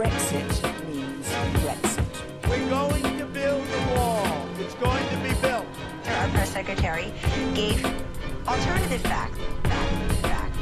Brexit 0.00 0.48
means 0.88 1.28
Brexit. 1.60 2.48
We're 2.48 2.70
going 2.70 3.18
to 3.18 3.26
build 3.26 3.66
a 3.68 3.94
wall. 3.94 4.48
It's 4.58 4.72
going 4.76 5.06
to 5.06 5.16
be 5.16 5.34
built. 5.42 5.66
Our 6.06 6.28
press 6.28 6.48
secretary 6.48 7.12
gave 7.54 7.84
alternative 8.48 9.02
facts. 9.02 9.36
Fact, 9.64 10.16
fact. 10.22 10.56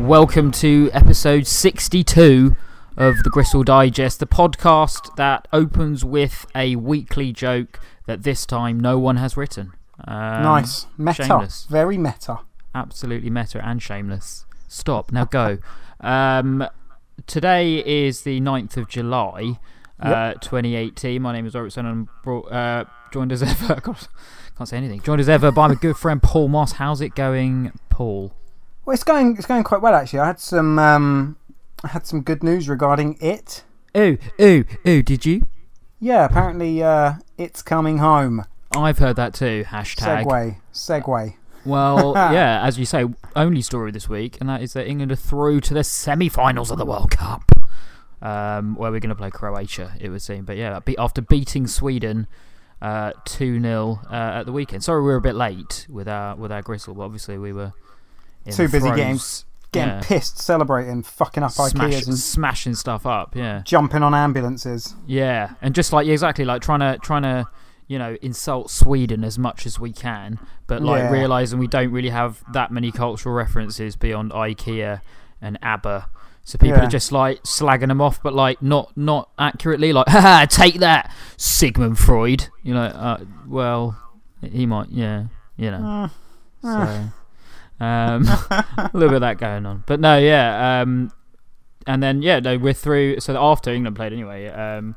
Welcome 0.00 0.50
to 0.52 0.88
episode 0.94 1.46
62 1.46 2.56
of 2.96 3.22
the 3.22 3.30
Gristle 3.30 3.62
Digest, 3.62 4.20
the 4.20 4.26
podcast 4.26 5.16
that 5.16 5.48
opens 5.52 6.04
with 6.04 6.46
a 6.54 6.76
weekly 6.76 7.32
joke 7.32 7.80
that 8.06 8.22
this 8.22 8.44
time 8.46 8.78
no 8.78 8.98
one 8.98 9.16
has 9.16 9.36
written. 9.36 9.72
Um, 10.06 10.42
Nice. 10.42 10.86
Meta. 10.98 11.24
Shameless. 11.24 11.66
Very 11.70 11.96
meta. 11.96 12.40
Absolutely 12.74 13.30
meta 13.30 13.64
and 13.64 13.82
shameless. 13.82 14.44
Stop. 14.68 15.12
Now 15.12 15.24
go. 15.24 15.58
um, 16.00 16.66
today 17.26 17.78
is 17.84 18.22
the 18.22 18.40
9th 18.40 18.76
of 18.76 18.88
July, 18.88 19.58
uh, 20.00 20.34
2018. 20.34 21.22
My 21.22 21.32
name 21.32 21.46
is 21.46 21.54
Robertson 21.54 21.86
and 21.86 21.92
I'm 21.92 22.08
brought, 22.22 22.50
uh, 22.52 22.84
joined 23.12 23.32
as 23.32 23.42
ever. 23.42 23.80
God, 23.80 23.96
can't 24.56 24.68
say 24.68 24.76
anything. 24.76 25.00
Joined 25.00 25.20
as 25.20 25.28
ever 25.28 25.50
by 25.50 25.68
my 25.68 25.74
good 25.74 25.96
friend 25.96 26.22
Paul 26.22 26.48
Moss. 26.48 26.72
How's 26.72 27.00
it 27.00 27.14
going, 27.14 27.72
Paul? 27.90 28.32
Well, 28.84 28.94
it's 28.94 29.04
going, 29.04 29.36
it's 29.36 29.46
going 29.46 29.62
quite 29.62 29.80
well, 29.80 29.94
actually. 29.94 30.18
I 30.18 30.26
had 30.26 30.40
some, 30.40 30.76
um, 30.78 31.36
I 31.84 31.88
had 31.88 32.06
some 32.06 32.22
good 32.22 32.42
news 32.42 32.68
regarding 32.68 33.18
it. 33.20 33.64
Ooh, 33.96 34.18
ooh, 34.40 34.64
ooh, 34.86 35.02
did 35.02 35.26
you? 35.26 35.46
Yeah, 36.00 36.24
apparently 36.24 36.82
uh, 36.82 37.14
it's 37.36 37.62
coming 37.62 37.98
home. 37.98 38.44
I've 38.74 38.98
heard 38.98 39.16
that 39.16 39.34
too. 39.34 39.64
Hashtag. 39.66 40.24
Segue. 40.24 40.56
Segue. 40.72 41.34
Well, 41.64 42.12
yeah, 42.16 42.64
as 42.64 42.78
you 42.78 42.86
say, 42.86 43.04
only 43.36 43.62
story 43.62 43.92
this 43.92 44.08
week, 44.08 44.38
and 44.40 44.48
that 44.48 44.62
is 44.62 44.72
that 44.72 44.86
England 44.86 45.12
are 45.12 45.16
through 45.16 45.60
to 45.62 45.74
the 45.74 45.84
semi 45.84 46.28
finals 46.28 46.70
of 46.70 46.78
the 46.78 46.86
World 46.86 47.10
Cup, 47.10 47.52
um, 48.20 48.74
where 48.76 48.90
we're 48.90 49.00
going 49.00 49.10
to 49.10 49.14
play 49.14 49.30
Croatia, 49.30 49.94
it 50.00 50.08
would 50.08 50.22
seem. 50.22 50.44
But 50.44 50.56
yeah, 50.56 50.80
be- 50.80 50.98
after 50.98 51.20
beating 51.20 51.66
Sweden 51.66 52.26
uh, 52.82 53.12
2 53.24 53.60
0 53.60 54.00
uh, 54.10 54.14
at 54.14 54.42
the 54.44 54.52
weekend. 54.52 54.82
Sorry, 54.82 55.00
we 55.00 55.06
were 55.06 55.16
a 55.16 55.20
bit 55.20 55.36
late 55.36 55.86
with 55.88 56.08
our, 56.08 56.34
with 56.34 56.50
our 56.50 56.62
gristle, 56.62 56.94
but 56.94 57.02
obviously 57.02 57.38
we 57.38 57.52
were 57.52 57.72
in 58.44 58.52
Too 58.52 58.68
busy 58.68 58.90
throes. 58.90 59.44
Getting 59.72 59.94
Yeah. 59.94 60.00
pissed, 60.02 60.38
celebrating, 60.38 61.02
fucking 61.02 61.42
up 61.42 61.50
Smash, 61.52 61.72
Ikeas 61.74 62.06
and 62.06 62.18
smashing 62.18 62.74
stuff 62.74 63.06
up, 63.06 63.34
yeah. 63.34 63.62
jumping 63.64 64.02
on 64.02 64.14
ambulances. 64.14 64.94
Yeah, 65.06 65.50
and 65.62 65.74
just 65.74 65.92
like 65.92 66.06
yeah, 66.06 66.12
exactly 66.12 66.44
like 66.44 66.62
trying 66.62 66.80
to 66.80 66.98
trying 67.02 67.22
to 67.22 67.46
you 67.88 67.98
know 67.98 68.16
insult 68.22 68.70
Sweden 68.70 69.24
as 69.24 69.38
much 69.38 69.66
as 69.66 69.78
we 69.80 69.92
can, 69.92 70.38
but 70.66 70.82
like 70.82 71.02
Yeah. 71.02 71.10
realizing 71.10 71.58
we 71.58 71.66
don't 71.66 71.90
really 71.90 72.10
have 72.10 72.42
that 72.52 72.70
many 72.70 72.92
cultural 72.92 73.34
references 73.34 73.96
beyond 73.96 74.30
IKEA 74.32 75.00
and 75.40 75.58
ABBA. 75.62 76.06
So 76.44 76.58
people 76.58 76.78
Yeah. 76.78 76.84
are 76.86 76.90
just 76.90 77.12
like 77.12 77.42
slagging 77.44 77.88
them 77.88 78.00
off, 78.00 78.22
but 78.22 78.34
like 78.34 78.60
not 78.62 78.96
not 78.96 79.30
accurately. 79.38 79.92
Like, 79.92 80.08
haha, 80.08 80.44
take 80.46 80.80
that, 80.80 81.12
Sigmund 81.36 81.98
Freud. 81.98 82.48
You 82.62 82.74
know, 82.74 82.82
uh, 82.84 83.18
well, 83.46 83.96
he 84.42 84.66
might, 84.66 84.88
yeah, 84.90 85.24
you 85.56 85.70
know. 85.70 86.10
So, 86.62 87.04
um, 87.82 88.24
a 88.50 88.90
little 88.92 89.08
bit 89.08 89.16
of 89.16 89.20
that 89.22 89.38
going 89.38 89.66
on, 89.66 89.84
but 89.86 90.00
no, 90.00 90.18
yeah. 90.18 90.80
Um, 90.80 91.12
and 91.86 92.02
then 92.02 92.22
yeah, 92.22 92.38
no, 92.38 92.58
we're 92.58 92.72
through. 92.72 93.20
So 93.20 93.36
after 93.36 93.72
England 93.72 93.96
played 93.96 94.12
anyway, 94.12 94.46
um, 94.48 94.94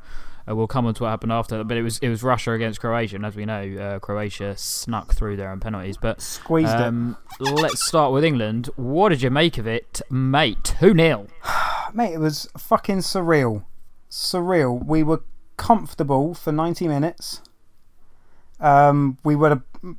uh, 0.48 0.56
we'll 0.56 0.68
come 0.68 0.86
on 0.86 0.94
to 0.94 1.04
what 1.04 1.10
happened 1.10 1.32
after. 1.32 1.64
But 1.64 1.78
it 1.78 1.82
was 1.82 1.98
it 2.00 2.10
was 2.10 2.22
Russia 2.22 2.52
against 2.52 2.80
Croatia, 2.80 3.16
and 3.16 3.26
as 3.26 3.36
we 3.36 3.46
know, 3.46 3.76
uh, 3.80 4.00
Croatia 4.00 4.56
snuck 4.56 5.14
through 5.14 5.38
their 5.38 5.50
own 5.50 5.60
penalties. 5.60 5.98
But 5.98 6.22
Squeezed 6.22 6.76
um, 6.76 7.18
let's 7.40 7.84
start 7.84 8.14
with 8.14 8.24
England. 8.24 8.70
What 8.76 9.10
did 9.10 9.22
you 9.22 9.32
make 9.32 9.58
of 9.58 9.66
it, 9.68 10.02
mate? 10.10 10.76
0 10.80 10.94
it. 10.98 11.30
Mate, 11.94 12.14
it 12.14 12.20
was 12.20 12.50
fucking 12.58 12.98
surreal. 12.98 13.64
Surreal. 14.12 14.86
We 14.86 15.02
were 15.02 15.22
comfortable 15.56 16.34
for 16.34 16.52
90 16.52 16.90
minutes. 16.90 17.42
Um, 18.60 19.18
we 19.24 19.34
were 19.36 19.62
the, 19.82 19.96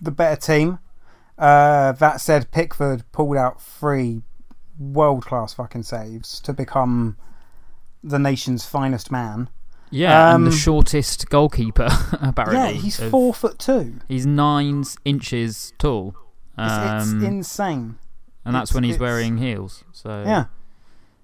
the 0.00 0.10
better 0.10 0.38
team. 0.38 0.78
Uh, 1.38 1.92
that 1.92 2.20
said, 2.20 2.50
Pickford 2.50 3.04
pulled 3.12 3.36
out 3.36 3.60
three 3.62 4.22
world 4.78 5.24
class 5.24 5.54
fucking 5.54 5.82
saves 5.84 6.40
to 6.40 6.52
become 6.52 7.16
the 8.02 8.18
nation's 8.18 8.64
finest 8.64 9.10
man. 9.10 9.48
Yeah, 9.90 10.34
and 10.34 10.44
the 10.46 10.50
Um, 10.50 10.56
shortest 10.56 11.28
goalkeeper 11.30 11.88
apparently. 12.20 12.58
Yeah, 12.58 12.70
he's 12.72 13.00
of- 13.00 13.10
four 13.10 13.32
foot 13.32 13.58
two. 13.58 14.00
He's 14.08 14.26
nine 14.26 14.84
inches 15.04 15.72
tall. 15.78 16.14
It's, 16.58 16.72
it's 17.06 17.12
Um, 17.12 17.24
insane. 17.24 17.96
and 18.44 18.54
that's 18.54 18.70
it's- 18.70 18.74
when 18.74 18.84
he's 18.84 18.98
wearing 18.98 19.38
heels. 19.38 19.84
So 19.92 20.24
Yeah, 20.26 20.46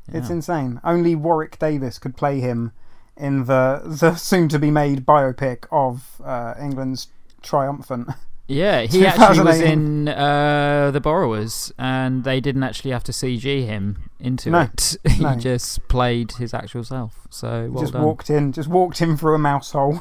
it's 0.08 0.30
insane. 0.30 0.80
Only 0.84 1.14
Warwick 1.14 1.58
Davis 1.58 1.98
could 1.98 2.16
play 2.16 2.40
him 2.40 2.72
in 3.16 3.44
the 3.44 3.82
the 3.84 4.14
soon 4.14 4.48
to 4.48 4.58
be 4.58 4.70
made 4.70 5.04
biopic 5.04 5.66
of 5.70 6.20
uh, 6.24 6.54
England's 6.60 7.08
triumphant. 7.42 8.08
Yeah, 8.46 8.82
he 8.82 9.06
actually 9.06 9.44
was 9.44 9.60
in 9.60 10.08
uh, 10.08 10.90
The 10.92 11.00
Borrowers, 11.00 11.72
and 11.78 12.24
they 12.24 12.40
didn't 12.40 12.62
actually 12.62 12.90
have 12.90 13.04
to 13.04 13.12
CG 13.12 13.64
him 13.64 14.10
into 14.20 14.50
No, 14.50 14.60
it. 14.60 14.96
he 15.12 15.22
no. 15.22 15.34
just 15.36 15.86
played 15.88 16.32
his 16.32 16.52
actual 16.52 16.84
self. 16.84 17.26
So 17.30 17.70
well 17.70 17.82
just 17.82 17.94
done. 17.94 18.02
walked 18.02 18.28
in, 18.30 18.52
just 18.52 18.68
walked 18.68 19.00
in 19.00 19.16
through 19.16 19.34
a 19.34 19.38
mouse 19.38 19.72
hole, 19.72 20.00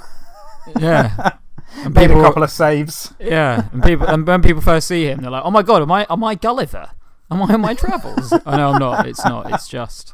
Yeah, 0.77 1.37
and 1.77 1.93
made 1.93 2.05
a 2.05 2.07
people, 2.09 2.21
couple 2.23 2.43
of 2.43 2.51
saves. 2.51 3.13
yeah, 3.19 3.69
and 3.71 3.81
people, 3.81 4.07
and 4.07 4.27
when 4.27 4.41
people 4.41 4.61
first 4.61 4.87
see 4.89 5.05
him, 5.05 5.21
they're 5.21 5.31
like, 5.31 5.43
"Oh 5.45 5.51
my 5.51 5.61
god, 5.61 5.81
am 5.81 5.91
I, 5.91 6.05
am 6.09 6.23
I 6.23 6.35
Gulliver? 6.35 6.89
Am 7.31 7.41
I 7.41 7.53
on 7.53 7.61
my 7.61 7.73
travels?" 7.73 8.33
I 8.45 8.57
know 8.57 8.71
I'm 8.71 8.79
not. 8.79 9.07
It's 9.07 9.23
not. 9.23 9.53
It's 9.53 9.69
just, 9.69 10.13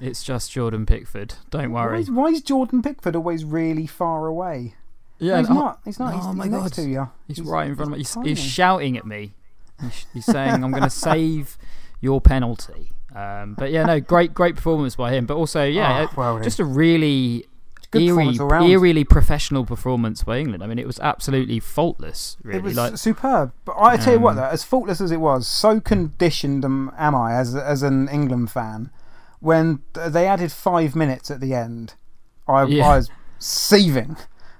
it's 0.00 0.22
just 0.22 0.52
Jordan 0.52 0.86
Pickford. 0.86 1.34
Don't 1.50 1.72
Why 1.72 1.86
worry. 1.86 2.00
is, 2.02 2.10
why 2.10 2.26
is 2.28 2.40
Jordan 2.42 2.82
Pickford 2.82 3.16
always 3.16 3.44
really 3.44 3.88
far 3.88 4.26
away? 4.28 4.76
Yeah, 5.22 5.38
he's 5.38 5.50
oh, 5.50 5.54
not. 5.54 5.80
He's 5.84 5.98
not. 5.98 6.14
oh 6.14 6.16
he's, 6.16 6.36
my 6.36 6.44
he's 6.44 6.52
next 6.52 6.62
God. 6.62 6.72
to 6.72 6.88
you. 6.88 7.10
He's, 7.28 7.40
right 7.42 7.68
in 7.68 7.76
front 7.76 7.92
of 7.92 7.98
me. 7.98 7.98
He's, 7.98 8.16
he's 8.24 8.40
shouting 8.40 8.96
at 8.96 9.06
me. 9.06 9.34
He's, 9.80 10.06
he's 10.12 10.26
saying, 10.26 10.64
"I'm 10.64 10.70
going 10.72 10.82
to 10.82 10.90
save 10.90 11.56
your 12.00 12.20
penalty." 12.20 12.90
Um, 13.14 13.54
but 13.54 13.70
yeah, 13.70 13.84
no, 13.84 14.00
great, 14.00 14.34
great 14.34 14.56
performance 14.56 14.96
by 14.96 15.12
him. 15.12 15.26
But 15.26 15.36
also, 15.36 15.64
yeah, 15.64 16.06
Oh, 16.10 16.14
well, 16.16 16.40
just 16.40 16.58
a 16.58 16.64
really 16.64 17.46
eerie, 17.94 18.08
performance 18.08 18.40
all 18.40 18.48
round. 18.48 18.70
eerily 18.70 19.04
professional 19.04 19.64
performance 19.64 20.24
by 20.24 20.38
England. 20.38 20.62
I 20.62 20.66
mean, 20.66 20.78
it 20.78 20.86
was 20.86 20.98
absolutely 21.00 21.60
faultless. 21.60 22.36
Really, 22.42 22.58
It 22.58 22.64
was 22.64 22.76
like 22.76 22.96
superb. 22.96 23.52
But 23.64 23.76
I 23.78 23.96
tell 23.96 24.14
you 24.14 24.20
what, 24.20 24.30
Um, 24.30 24.36
though, 24.36 24.44
as 24.44 24.64
faultless 24.64 25.00
as 25.00 25.10
it 25.10 25.20
was, 25.20 25.46
so 25.46 25.80
conditioned 25.80 26.64
am, 26.64 26.90
am 26.98 27.14
I 27.14 27.34
as 27.34 27.54
as 27.54 27.82
an 27.82 28.08
England 28.08 28.50
fan. 28.50 28.90
When 29.40 29.82
they 29.92 30.26
added 30.26 30.52
five 30.52 30.94
minutes 30.94 31.30
at 31.30 31.40
the 31.40 31.52
end, 31.52 31.94
I, 32.48 32.64
Yeah. 32.64 32.86
I 32.86 32.96
was 32.96 33.10
seething. 33.38 34.16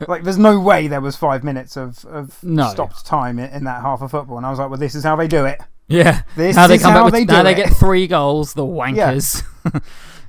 Like, 0.09 0.23
there's 0.25 0.39
no 0.39 0.59
way 0.61 0.89
there 0.89 1.01
was 1.01 1.17
five 1.17 1.43
minutes 1.45 1.77
of, 1.77 2.05
of 2.07 2.43
No. 2.43 2.69
stopped 2.71 3.05
time 3.07 3.39
in, 3.39 3.51
in 3.51 3.65
that 3.65 3.83
half 3.83 4.03
of 4.03 4.11
football. 4.11 4.37
And 4.37 4.47
I 4.47 4.51
was 4.51 4.59
like, 4.59 4.71
well, 4.71 4.79
this 4.79 4.95
is 4.95 5.05
how 5.05 5.17
they 5.17 5.29
do 5.29 5.45
it. 5.45 5.61
yeah, 5.89 6.23
This 6.37 6.57
now 6.57 6.67
they 6.67 6.77
is 6.77 6.83
come 6.83 6.93
how 6.93 7.05
back 7.05 7.13
they 7.13 7.21
with, 7.23 7.29
now 7.29 7.43
they 7.43 7.55
get 7.55 7.71
three 7.71 8.07
goals. 8.07 8.55
The 8.55 8.63
wankers. 8.65 9.43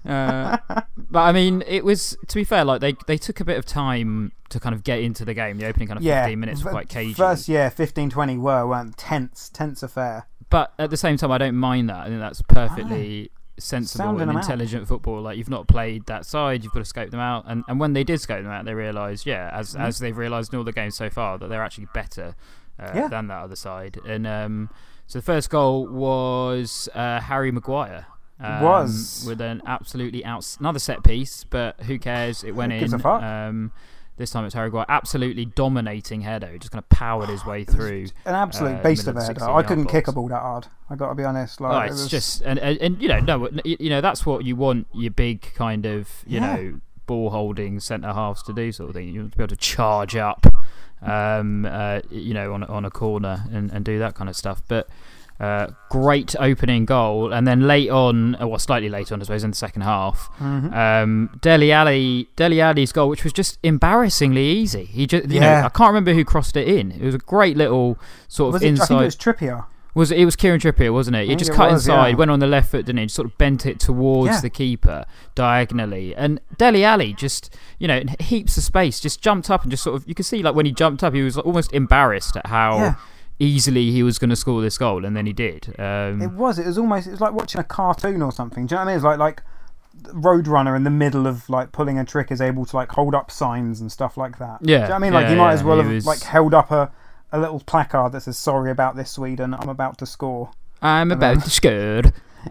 uh, 0.06 0.58
but 0.98 1.20
I 1.20 1.32
mean, 1.32 1.64
it 1.68 1.86
was 1.86 2.18
to 2.28 2.36
be 2.36 2.44
fair. 2.44 2.66
Like 2.66 2.82
they 2.82 2.96
they 3.08 3.18
took 3.18 3.40
a 3.40 3.46
bit 3.46 3.58
of 3.58 3.66
time 3.66 4.32
to 4.50 4.60
kind 4.60 4.76
of 4.76 4.84
get 4.84 5.00
into 5.00 5.24
the 5.26 5.34
game. 5.34 5.58
The 5.58 5.66
opening 5.66 5.88
kind 5.88 5.98
of 5.98 6.04
Yeah. 6.04 6.24
15 6.24 6.40
minutes 6.40 6.64
were 6.64 6.72
quite 6.72 6.90
cagey. 6.90 7.14
First, 7.14 7.48
yeah, 7.48 7.70
15 7.70 8.10
20 8.10 8.38
were, 8.38 8.68
weren't 8.68 8.98
tense, 8.98 9.50
tense 9.50 9.82
affair. 9.84 10.28
But 10.50 10.74
at 10.78 10.90
the 10.90 10.98
same 10.98 11.18
time, 11.18 11.32
I 11.32 11.38
don't 11.38 11.56
mind 11.56 11.90
that. 11.90 11.98
I 12.02 12.08
think 12.08 12.20
that's 12.20 12.42
perfectly 12.44 13.32
sensible 13.64 14.10
and 14.10 14.20
them 14.20 14.30
out. 14.32 14.44
intelligent 14.44 14.88
football. 14.88 15.22
Like 15.22 15.38
you've 15.38 15.50
not 15.50 15.68
played 15.68 16.06
that 16.08 16.26
side, 16.26 16.64
you've 16.64 16.74
got 16.74 16.80
to 16.80 16.86
scope 16.86 17.10
them 17.12 17.20
out. 17.20 17.46
And 17.48 17.64
and 17.68 17.80
when 17.80 17.94
they 17.94 18.04
did 18.04 18.20
scope 18.22 18.42
them 18.44 18.52
out, 18.52 18.66
they 18.66 18.74
realised, 18.74 19.26
yeah, 19.26 19.50
as 19.54 19.74
Mm-hmm. 19.74 19.82
as 19.84 20.00
they've 20.00 20.18
realised 20.18 20.54
in 20.54 20.60
all 20.60 20.66
the 20.66 20.72
games 20.72 20.96
so 20.96 21.10
far, 21.10 21.38
that 21.38 21.48
they're 21.50 21.64
actually 21.64 21.88
better 21.94 22.36
uh, 22.80 22.92
Yeah. 22.96 23.08
than 23.08 23.28
that 23.28 23.44
other 23.44 23.56
side. 23.56 23.98
And 24.08 24.26
um, 24.28 24.70
so 25.08 25.20
the 25.20 25.24
first 25.24 25.50
goal 25.50 25.88
was 25.88 26.90
uh, 26.94 27.20
Harry 27.22 27.52
Maguire. 27.52 28.08
Um, 28.40 28.62
was. 28.64 29.24
with 29.28 29.40
an 29.42 29.62
absolutely 29.66 30.26
out 30.26 30.58
another 30.60 30.80
set 30.80 31.04
piece, 31.04 31.46
but 31.46 31.80
who 31.84 31.98
cares? 32.00 32.44
It 32.44 32.52
went 32.54 32.74
Who 32.74 32.80
in. 32.84 33.06
Um, 33.06 33.72
this 34.18 34.30
time 34.30 34.46
it's 34.46 34.54
Harry 34.54 34.68
Maguire, 34.70 34.86
absolutely 34.90 35.46
dominating 35.46 36.22
header. 36.22 36.48
He 36.48 36.60
just 36.60 36.72
kind 36.72 36.84
of 36.84 36.90
powered 36.90 37.30
his 37.30 37.46
way 37.48 37.64
through. 37.64 38.08
An 38.26 38.36
absolute 38.36 38.76
uh, 38.76 38.84
beast 38.84 39.08
of 39.08 39.16
header. 39.16 39.44
I 39.44 39.64
couldn't 39.64 39.86
yard 39.86 39.92
kick 39.92 40.08
a 40.08 40.12
ball 40.12 40.28
that 40.28 40.42
hard. 40.42 40.68
i 40.90 40.96
got 40.96 41.10
to 41.10 41.16
be 41.16 41.24
honest. 41.24 41.60
Like, 41.62 41.74
Oh, 41.74 41.80
it 41.80 41.86
it's 41.92 42.02
was- 42.04 42.08
just 42.10 42.42
and, 42.42 42.60
and 42.60 42.78
and 42.80 43.02
you 43.02 43.08
know 43.08 43.20
no 43.20 43.50
you, 43.66 43.90
know 43.90 44.02
that's 44.02 44.26
what 44.26 44.46
you 44.46 44.56
want 44.56 44.88
your 44.94 45.12
big 45.12 45.42
kind 45.56 45.86
of 45.86 46.10
you 46.28 46.40
Yeah. 46.40 46.56
know 46.56 46.80
ball 47.06 47.32
holding 47.32 47.80
centre 47.82 48.14
halves 48.14 48.42
to 48.44 48.54
do 48.54 48.72
sort 48.72 48.90
of 48.90 48.96
thing. 48.96 49.10
You 49.10 49.20
want 49.22 49.32
to 49.34 49.38
be 49.38 49.44
able 49.44 49.50
to 49.50 49.56
charge 49.58 50.16
up, 50.16 50.46
um, 51.02 51.66
uh, 51.66 52.00
you 52.10 52.34
know, 52.34 52.54
on 52.54 52.64
a- 52.64 52.68
on 52.68 52.86
a 52.86 52.92
corner 52.92 53.46
and, 53.52 53.72
and 53.72 53.84
do 53.84 54.00
that 54.00 54.16
kind 54.16 54.30
of 54.30 54.36
stuff. 54.36 54.62
But 54.68 54.88
Uh, 55.44 55.68
great 55.90 56.36
opening 56.40 56.86
goal, 56.86 57.34
and 57.34 57.46
then 57.46 57.68
late 57.68 57.90
on, 57.90 58.36
uh, 58.42 58.48
well, 58.48 58.58
slightly 58.60 58.88
later 58.88 59.14
on, 59.14 59.20
I 59.22 59.24
suppose, 59.26 59.44
in 59.44 59.50
the 59.52 59.58
second 59.58 59.82
half, 59.82 60.30
Mm-hmm. 60.40 60.74
um, 60.74 61.38
Dele 61.42 61.72
Alli, 61.72 62.30
Dele 62.38 62.62
Alli's 62.62 62.92
goal, 62.94 63.10
which 63.10 63.24
was 63.26 63.34
just 63.34 63.58
embarrassingly 63.64 64.46
easy. 64.46 64.86
He 64.86 65.06
just, 65.06 65.30
you 65.30 65.40
know, 65.42 65.48
Yeah. 65.48 65.66
I 65.66 65.70
can't 65.70 65.90
remember 65.90 66.14
who 66.14 66.24
crossed 66.24 66.56
it 66.56 66.68
in. 66.68 66.92
It 66.92 67.02
was 67.04 67.16
a 67.16 67.20
great 67.20 67.58
little 67.58 67.98
sort 68.28 68.54
Was 68.54 68.62
of 68.62 68.64
it, 68.64 68.68
I 68.68 68.70
inside. 68.70 68.88
think 68.88 69.02
it 69.02 69.06
was 69.06 69.16
Trippier. 69.18 69.66
Was 69.96 70.12
it, 70.12 70.18
it 70.20 70.26
was 70.26 70.36
Kieran 70.36 70.60
Trippier, 70.60 70.92
wasn't 70.92 71.18
it? 71.18 71.30
It 71.30 71.38
just 71.38 71.52
it 71.52 71.56
cut 71.56 71.72
was, 71.72 71.86
inside, 71.86 72.10
yeah. 72.10 72.16
went 72.16 72.32
on 72.32 72.40
the 72.40 72.48
left 72.48 72.72
foot, 72.72 72.86
didn't 72.88 72.98
he? 73.00 73.06
Just 73.06 73.16
sort 73.16 73.28
of 73.28 73.38
bent 73.38 73.66
it 73.66 73.80
towards 73.80 74.32
Yeah. 74.36 74.42
the 74.42 74.50
keeper 74.50 75.06
diagonally, 75.36 76.16
and 76.16 76.40
Dele 76.58 76.84
Alli 76.84 77.14
just, 77.14 77.56
you 77.80 77.88
know, 77.88 77.98
in 77.98 78.08
heaps 78.20 78.58
of 78.58 78.64
space, 78.64 79.00
just 79.00 79.22
jumped 79.22 79.52
up 79.52 79.62
and 79.64 79.70
just 79.72 79.84
sort 79.84 79.96
of, 79.96 80.08
you 80.08 80.16
could 80.16 80.26
see 80.26 80.42
like 80.42 80.56
when 80.56 80.66
he 80.66 80.72
jumped 80.72 81.04
up, 81.04 81.14
he 81.14 81.22
was 81.22 81.38
almost 81.38 81.72
embarrassed 81.74 82.36
at 82.38 82.48
how. 82.48 82.96
Easily 83.44 83.92
he 83.92 84.02
was 84.04 84.18
going 84.20 84.30
to 84.30 84.36
score 84.36 84.62
this 84.62 84.78
goal, 84.78 85.06
and 85.06 85.16
then 85.16 85.26
he 85.26 85.34
did. 85.34 85.76
Um, 85.80 86.22
It 86.22 86.32
was. 86.32 86.58
It 86.60 86.66
was 86.66 86.78
almost. 86.78 87.08
It 87.08 87.12
was 87.12 87.22
like 87.22 87.34
watching 87.34 87.60
a 87.62 87.64
cartoon 87.64 88.22
or 88.22 88.32
something. 88.32 88.66
Do 88.68 88.74
you 88.74 88.78
know 88.78 88.82
what 88.86 88.88
I 88.88 88.92
mean? 88.92 88.96
It's 88.98 89.04
like 89.06 89.20
like 89.20 89.42
Roadrunner 90.14 90.76
in 90.76 90.84
the 90.84 90.90
middle 90.90 91.28
of 91.28 91.50
like 91.50 91.72
pulling 91.72 92.00
a 92.00 92.06
trick 92.06 92.32
is 92.32 92.42
able 92.42 92.66
to 92.66 92.76
like 92.76 92.90
hold 92.92 93.14
up 93.16 93.30
signs 93.32 93.80
and 93.82 93.92
stuff 93.92 94.18
like 94.18 94.38
that. 94.40 94.60
Yeah, 94.62 94.66
Do 94.66 94.72
you 94.72 94.80
know 94.80 94.84
what 94.90 94.94
I 94.96 95.00
mean? 95.00 95.14
Like 95.14 95.24
yeah, 95.24 95.30
he 95.30 95.36
might 95.36 95.48
yeah, 95.50 95.54
as 95.54 95.64
well 95.64 95.78
have 95.78 95.92
was- 95.92 96.06
like 96.06 96.22
held 96.24 96.54
up 96.54 96.72
a 96.72 96.92
a 97.32 97.40
little 97.40 97.60
placard 97.60 98.12
that 98.14 98.22
says 98.22 98.38
"Sorry 98.38 98.72
about 98.72 98.96
this, 98.96 99.12
Sweden. 99.12 99.54
I'm 99.54 99.70
about 99.70 99.98
to 100.00 100.06
score." 100.06 100.52
I'm 100.82 101.12
about 101.12 101.44
to 101.44 101.50
score. 101.50 102.02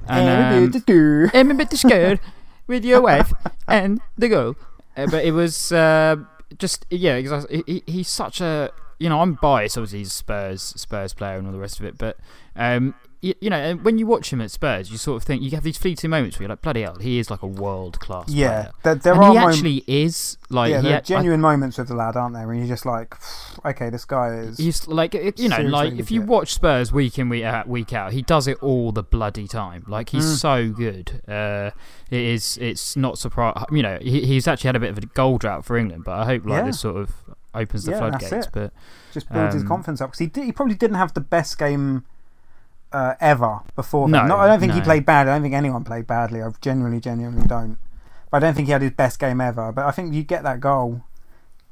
And 0.09 0.73
um, 0.75 0.83
to. 0.87 1.29
I'm 1.35 1.51
a 1.51 1.55
bit 1.55 1.71
scared 1.73 2.19
with 2.67 2.85
your 2.85 3.03
wife 3.03 3.33
and 3.69 4.01
the 4.17 4.29
girl. 4.29 4.57
Uh, 4.97 5.07
but 5.07 5.25
it 5.25 5.33
was 5.33 5.71
uh, 5.73 6.17
just 6.59 6.87
yeah, 6.91 7.15
exactly. 7.17 7.63
He- 7.67 7.83
he's 7.87 8.09
such 8.09 8.41
a 8.41 8.71
you 9.03 9.09
know 9.09 9.21
I'm 9.21 9.35
biased. 9.35 9.77
Obviously, 9.77 9.99
he's 10.01 10.09
a 10.09 10.11
Spurs 10.11 10.63
Spurs 10.63 11.13
player 11.15 11.37
and 11.39 11.47
all 11.47 11.53
the 11.53 11.59
rest 11.59 11.79
of 11.81 11.87
it. 11.87 11.99
But 11.99 12.17
um, 12.57 12.95
you, 13.21 13.35
you 13.41 13.51
know, 13.51 13.57
and 13.57 13.85
when 13.85 13.99
you 13.99 14.07
watch 14.07 14.33
him 14.33 14.41
at 14.41 14.51
Spurs, 14.51 14.91
you 14.91 14.99
sort 14.99 15.17
of 15.23 15.27
think 15.27 15.43
you 15.43 15.51
have 15.53 15.63
these 15.63 15.79
fleeting 15.79 16.11
moments 16.11 16.37
where 16.39 16.43
you're 16.45 16.49
like, 16.51 16.61
bloody 16.63 16.83
hell, 16.83 16.97
he 16.97 17.19
is 17.21 17.31
like 17.31 17.43
a 17.43 17.47
world 17.47 18.01
class 18.01 18.29
Yeah, 18.29 18.49
player. 18.63 18.73
there, 18.83 18.95
there 18.97 19.13
and 19.15 19.23
are 19.23 19.33
he 19.33 19.39
actually 19.39 19.85
is 19.87 20.37
like 20.51 20.71
yeah, 20.73 20.81
he 20.83 20.89
there 20.89 20.99
are 20.99 21.03
genuine 21.03 21.41
moments 21.41 21.79
with 21.79 21.87
the 21.89 21.95
lad, 21.95 22.17
aren't 22.17 22.35
there? 22.35 22.47
When 22.49 22.59
you're 22.59 22.67
just 22.67 22.85
like, 22.85 23.15
okay, 23.65 23.91
this 23.91 24.05
guy 24.05 24.35
is. 24.35 24.59
He's 24.59 24.87
like 24.89 25.15
you 25.15 25.49
know, 25.49 25.61
like 25.61 25.95
if 25.95 26.11
you 26.11 26.21
watch 26.23 26.53
Spurs 26.53 26.93
week 26.93 27.17
in 27.19 27.29
week 27.29 27.45
out, 27.45 27.69
week 27.69 27.93
out, 27.93 28.13
he 28.13 28.23
does 28.23 28.49
it 28.49 28.61
all 28.63 28.91
the 28.93 29.05
bloody 29.05 29.47
time. 29.47 29.85
Like 29.87 30.09
he's 30.11 30.25
Mm. 30.25 30.37
so 30.41 30.69
good. 30.71 31.23
Uh, 31.29 31.71
it 32.11 32.21
is. 32.21 32.59
It's 32.59 32.97
not 32.97 33.19
surprising. 33.19 33.63
You 33.71 33.83
know, 33.83 33.99
he, 34.03 34.27
he's 34.27 34.47
actually 34.49 34.69
had 34.69 34.77
a 34.77 34.81
bit 34.81 34.91
of 34.91 34.99
a 34.99 35.07
goal 35.07 35.39
drought 35.39 35.65
for 35.65 35.77
England, 35.79 36.03
but 36.05 36.19
I 36.19 36.25
hope 36.27 36.45
like 36.45 36.61
Yeah. 36.61 36.67
this 36.67 36.81
sort 36.81 36.97
of 36.97 37.11
opens 37.55 37.85
the 37.85 37.93
Yeah, 37.93 37.99
floodgates. 37.99 38.47
But 38.47 38.73
just 39.13 39.31
builds 39.33 39.55
his 39.55 39.63
um, 39.63 39.69
confidence 39.69 40.01
up 40.01 40.11
because 40.11 40.19
he 40.21 40.27
did, 40.27 40.45
he 40.45 40.53
probably 40.53 40.75
didn't 40.75 40.97
have 40.97 41.15
the 41.15 41.21
best 41.21 41.59
game 41.59 42.05
uh, 42.93 43.15
ever 43.21 43.61
before. 43.75 44.09
No. 44.09 44.27
Not, 44.27 44.41
I 44.41 44.47
don't 44.47 44.61
think 44.61 44.73
he 44.73 44.81
played 44.81 45.07
bad. 45.07 45.29
I 45.29 45.35
don't 45.35 45.43
think 45.43 45.55
anyone 45.55 45.85
played 45.85 46.07
badly. 46.07 46.43
I 46.43 46.51
genuinely, 46.61 47.01
genuinely 47.01 47.47
don't. 47.47 47.79
But 48.31 48.39
I 48.39 48.41
don't 48.47 48.55
think 48.55 48.67
he 48.69 48.73
had 48.73 48.83
his 48.83 48.93
best 48.93 49.19
game 49.19 49.41
ever. 49.41 49.73
But 49.73 49.87
I 49.87 49.91
think 49.91 50.15
you 50.15 50.23
get 50.23 50.43
that 50.43 50.61
goal. 50.61 51.03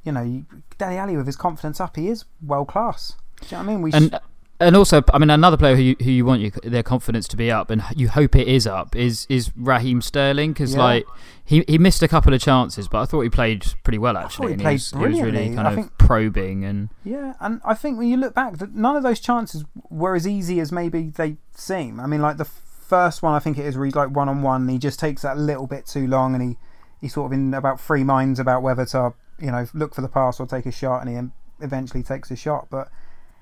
You 0.03 0.11
know, 0.11 0.23
you, 0.23 0.45
Danny 0.77 0.97
Ali 0.97 1.15
with 1.17 1.27
his 1.27 1.35
confidence 1.35 1.79
up, 1.79 1.95
he 1.95 2.07
is 2.07 2.25
world 2.45 2.67
class. 2.67 3.13
Do 3.41 3.47
you 3.47 3.51
know 3.51 3.57
what 3.57 3.63
I 3.63 3.73
mean? 3.73 3.81
We 3.81 3.91
and 3.93 4.19
and 4.61 4.75
also, 4.77 5.01
I 5.13 5.17
mean, 5.17 5.29
another 5.29 5.57
player 5.57 5.75
who 5.75 5.81
you, 5.81 5.95
who 6.01 6.11
you 6.11 6.23
want 6.25 6.41
you, 6.41 6.51
their 6.63 6.83
confidence 6.83 7.27
to 7.29 7.37
be 7.37 7.51
up, 7.51 7.69
and 7.69 7.83
you 7.95 8.07
hope 8.09 8.35
it 8.35 8.47
is 8.47 8.65
up, 8.67 8.95
is 8.95 9.25
is 9.29 9.51
Raheem 9.57 10.01
Sterling 10.01 10.53
because 10.53 10.73
Yeah. 10.75 10.83
like 10.83 11.05
he 11.43 11.63
he 11.67 11.77
missed 11.77 12.01
a 12.03 12.07
couple 12.07 12.33
of 12.33 12.39
chances, 12.41 12.87
but 12.87 13.01
I 13.01 13.05
thought 13.05 13.21
he 13.21 13.29
played 13.29 13.65
pretty 13.83 13.97
well 13.97 14.15
actually. 14.17 14.47
he 14.49 14.53
and 14.53 14.61
played 14.61 14.73
was, 14.73 14.91
he 14.91 14.97
was 14.97 15.05
really 15.09 15.21
brilliantly. 15.21 15.55
kind 15.55 15.67
I 15.67 15.71
of 15.71 15.75
think- 15.77 15.97
probing 15.97 16.63
and 16.65 16.89
Yeah, 17.03 17.33
and 17.39 17.59
I 17.65 17.73
think 17.73 17.97
when 17.97 18.07
you 18.07 18.17
look 18.17 18.33
back, 18.33 18.57
that 18.59 18.73
none 18.75 18.95
of 18.95 19.03
those 19.03 19.19
chances 19.19 19.65
were 19.89 20.15
as 20.15 20.27
easy 20.27 20.59
as 20.59 20.71
maybe 20.71 21.09
they 21.15 21.37
seem. 21.55 21.99
I 21.99 22.07
mean, 22.07 22.21
like 22.21 22.37
the 22.37 22.45
first 22.45 23.21
one, 23.23 23.33
I 23.33 23.39
think 23.39 23.57
it 23.57 23.65
is 23.65 23.75
where 23.77 23.85
he's 23.85 23.95
like 23.95 24.09
one 24.15 24.29
on 24.29 24.41
one. 24.41 24.67
He 24.67 24.77
just 24.77 24.99
takes 24.99 25.21
that 25.23 25.37
little 25.37 25.67
bit 25.67 25.85
too 25.85 26.07
long, 26.07 26.33
and 26.35 26.43
he 26.43 26.57
he's 26.99 27.13
sort 27.13 27.25
of 27.27 27.33
in 27.33 27.53
about 27.53 27.79
three 27.81 28.03
minds 28.03 28.39
about 28.39 28.61
whether 28.61 28.85
to 28.85 29.13
you 29.39 29.49
know 29.51 29.65
look 29.73 29.95
for 29.95 30.01
the 30.01 30.07
pass 30.09 30.39
or 30.39 30.45
take 30.45 30.65
a 30.65 30.71
shot, 30.71 31.05
and 31.05 31.09
he 31.09 31.65
eventually 31.65 32.03
takes 32.03 32.29
a 32.31 32.35
shot. 32.35 32.67
But 32.69 32.89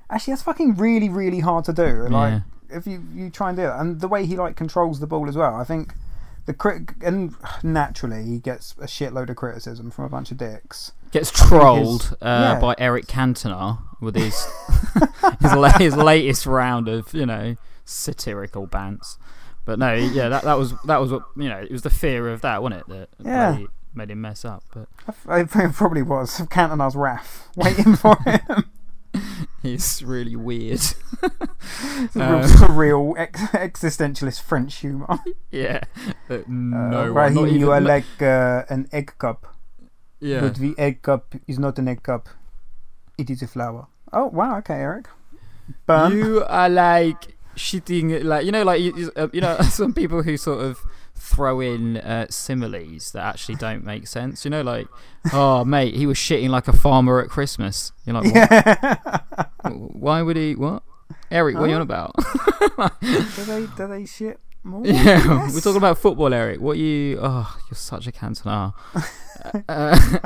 actually, 0.09 0.33
that's 0.33 0.43
fucking 0.43 0.75
really 0.75 1.09
really 1.09 1.39
hard 1.39 1.65
to 1.65 1.73
do. 1.73 2.07
Like 2.09 2.41
Yeah. 2.69 2.77
if 2.77 2.87
you 2.87 3.03
you 3.13 3.29
try 3.29 3.49
and 3.49 3.57
do 3.57 3.63
it, 3.63 3.73
and 3.75 3.99
the 4.01 4.07
way 4.07 4.25
he 4.25 4.35
like 4.37 4.55
controls 4.55 4.99
the 4.99 5.07
ball 5.07 5.27
as 5.29 5.35
well, 5.37 5.55
I 5.55 5.63
think. 5.63 5.93
The 6.45 6.53
crit 6.55 6.89
and 7.03 7.35
naturally 7.61 8.23
he 8.23 8.39
gets 8.39 8.71
a 8.79 8.85
shitload 8.87 9.29
of 9.29 9.35
criticism 9.35 9.91
from 9.91 10.05
a 10.05 10.09
bunch 10.09 10.31
of 10.31 10.37
dicks. 10.37 10.93
gets 11.11 11.29
think 11.29 11.41
his- 11.41 11.47
trolled 11.59 12.17
uh, 12.23 12.55
yeah. 12.55 12.59
by 12.59 12.73
Eric 12.79 13.05
Cantona 13.05 13.77
with 14.01 14.15
his 14.15 14.47
his, 15.41 15.53
la- 15.53 15.77
his 15.77 15.95
latest 15.95 16.47
round 16.47 16.87
of 16.87 17.13
you 17.13 17.27
know 17.27 17.55
satirical 17.85 18.67
bants. 18.67 19.17
But 19.65 19.77
no, 19.77 19.93
yeah, 19.93 20.29
that 20.29 20.43
that 20.43 20.57
was 20.57 20.73
that 20.85 20.99
was 20.99 21.11
what 21.11 21.23
you 21.37 21.49
know. 21.49 21.59
It 21.59 21.71
was 21.71 21.83
the 21.83 21.91
fear 21.91 22.29
of 22.29 22.41
that, 22.41 22.63
wasn't 22.63 22.81
it, 22.81 22.87
that 22.89 23.09
Yeah. 23.23 23.49
bloody 23.51 23.67
made 23.93 24.09
him 24.09 24.21
mess 24.21 24.43
up. 24.43 24.63
But 24.73 24.87
it 25.29 25.49
probably 25.73 26.01
was 26.01 26.39
Cantona's 26.49 26.95
wrath 26.95 27.47
waiting 27.55 27.95
for 27.95 28.15
him. 28.25 28.71
He's 29.61 30.03
really 30.03 30.35
weird. 30.35 30.81
It's 30.81 30.95
a 32.15 32.19
real 32.19 32.37
Um, 32.39 32.43
surreal 32.43 33.13
ex- 33.17 33.41
existentialist 33.51 34.41
French 34.41 34.75
humour. 34.77 35.19
yeah, 35.51 35.81
Uh, 36.29 36.39
no, 36.47 37.11
one, 37.11 37.13
Raheem, 37.13 37.47
even, 37.47 37.59
you 37.59 37.71
are 37.71 37.81
like 37.81 38.21
uh, 38.21 38.63
an 38.69 38.87
egg 38.91 39.13
cup, 39.17 39.55
yeah. 40.19 40.41
but 40.41 40.55
the 40.55 40.75
egg 40.77 41.01
cup 41.01 41.35
is 41.47 41.57
not 41.57 41.79
an 41.79 41.87
egg 41.87 42.03
cup. 42.03 42.29
It 43.17 43.29
is 43.29 43.41
a 43.41 43.47
flower. 43.47 43.87
Oh 44.13 44.27
wow, 44.27 44.57
okay, 44.59 44.75
Eric. 44.75 45.07
Burn. 45.85 46.17
You 46.17 46.43
are 46.47 46.69
like 46.69 47.35
shitting, 47.55 48.23
like 48.23 48.45
you 48.45 48.51
know, 48.51 48.63
like 48.63 48.81
you, 48.81 49.11
uh, 49.15 49.27
you 49.33 49.41
know, 49.41 49.57
some 49.69 49.93
people 49.93 50.23
who 50.23 50.37
sort 50.37 50.61
of 50.61 50.79
throw 51.15 51.59
in 51.59 51.97
uh, 51.97 52.25
similes 52.29 53.11
that 53.11 53.23
actually 53.23 53.55
don't 53.55 53.83
make 53.83 54.07
sense. 54.07 54.45
You 54.45 54.51
know, 54.51 54.61
like, 54.61 54.87
oh 55.33 55.65
mate, 55.65 55.95
he 55.95 56.05
was 56.05 56.17
shitting 56.17 56.49
like 56.49 56.67
a 56.67 56.73
farmer 56.73 57.19
at 57.21 57.29
Christmas. 57.29 57.91
You're 58.05 58.21
like, 58.21 58.33
what? 58.33 58.51
yeah. 58.51 59.45
why 59.93 60.21
would 60.21 60.35
he? 60.37 60.55
What? 60.55 60.83
Eric, 61.31 61.55
what 61.55 61.63
are 61.65 61.67
you 61.69 61.75
on 61.75 61.81
about? 61.81 62.13
do 63.01 63.43
they 63.45 63.65
do 63.77 63.87
they 63.87 64.05
shit 64.05 64.39
more? 64.63 64.81
yeah, 64.85 64.93
Yes. 64.93 65.53
we're 65.53 65.61
talking 65.61 65.77
about 65.77 65.97
football, 65.97 66.33
Eric. 66.33 66.59
What 66.61 66.77
you? 66.77 67.17
Oh, 67.21 67.57
you're 67.69 67.75
such 67.75 68.07
a 68.07 68.11
Cantona. 68.11 68.73
uh, 69.67 70.19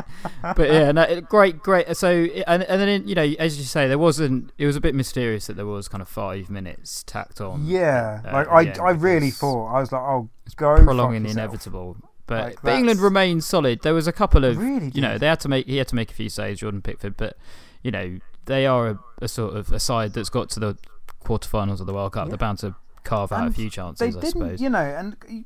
but 0.56 0.70
yeah, 0.70 0.92
no, 0.92 1.22
great, 1.22 1.60
great. 1.60 1.96
So, 1.96 2.10
and 2.48 2.64
and 2.64 2.82
then 2.82 3.08
you 3.08 3.16
know, 3.16 3.24
as 3.40 3.58
you 3.58 3.64
say, 3.64 3.88
there 3.88 3.98
wasn't. 3.98 4.52
It 4.58 4.66
was 4.66 4.76
a 4.76 4.82
bit 4.82 4.96
mysterious 4.96 5.48
that 5.48 5.56
there 5.56 5.66
was 5.66 5.88
kind 5.88 6.02
of 6.02 6.08
five 6.08 6.50
minutes 6.50 7.04
tacked 7.04 7.40
on. 7.42 7.66
Yeah, 7.66 8.22
Uh, 8.26 8.32
like 8.34 8.48
I, 8.50 8.62
yeah, 8.62 8.82
I 8.82 8.92
really 8.92 9.30
thought 9.32 9.68
I 9.74 9.80
was 9.80 9.92
like, 9.92 10.02
oh, 10.02 10.30
go 10.56 10.76
prolonging 10.84 11.24
the 11.24 11.30
inevitable. 11.30 11.98
But, 12.26 12.44
Like, 12.44 12.62
but 12.62 12.74
England 12.78 13.02
remained 13.02 13.44
solid. 13.44 13.82
There 13.82 13.94
was 13.94 14.08
a 14.08 14.14
couple 14.14 14.46
of 14.46 14.58
Really 14.58 14.92
you 14.94 15.02
know 15.02 15.18
they 15.18 15.28
had 15.28 15.42
to 15.42 15.50
make 15.50 15.66
he 15.68 15.78
had 15.78 15.90
to 15.90 15.96
make 15.96 16.10
a 16.10 16.14
few 16.14 16.30
saves, 16.30 16.62
Jordan 16.62 16.82
Pickford, 16.82 17.18
but 17.18 17.38
you 17.84 17.92
know 17.92 18.18
they 18.46 18.66
are 18.66 18.90
a, 18.90 19.00
a 19.22 19.28
sort 19.28 19.56
of 19.56 19.72
a 19.72 19.80
side 19.80 20.14
that's 20.14 20.30
got 20.30 20.50
to 20.52 20.60
the 20.60 20.78
quarterfinals 21.24 21.80
of 21.80 21.86
the 21.88 21.94
World 21.94 22.14
Cup. 22.14 22.26
Yeah. 22.26 22.30
They're 22.32 22.38
bound 22.38 22.60
to 22.60 22.76
carve 23.04 23.32
out 23.32 23.48
a 23.48 23.52
few 23.52 23.70
chances, 23.70 24.02
I 24.16 24.20
didn't, 24.20 24.32
suppose. 24.32 24.62
you 24.62 24.70
know, 24.70 24.80
and 24.80 25.16
y- 25.30 25.46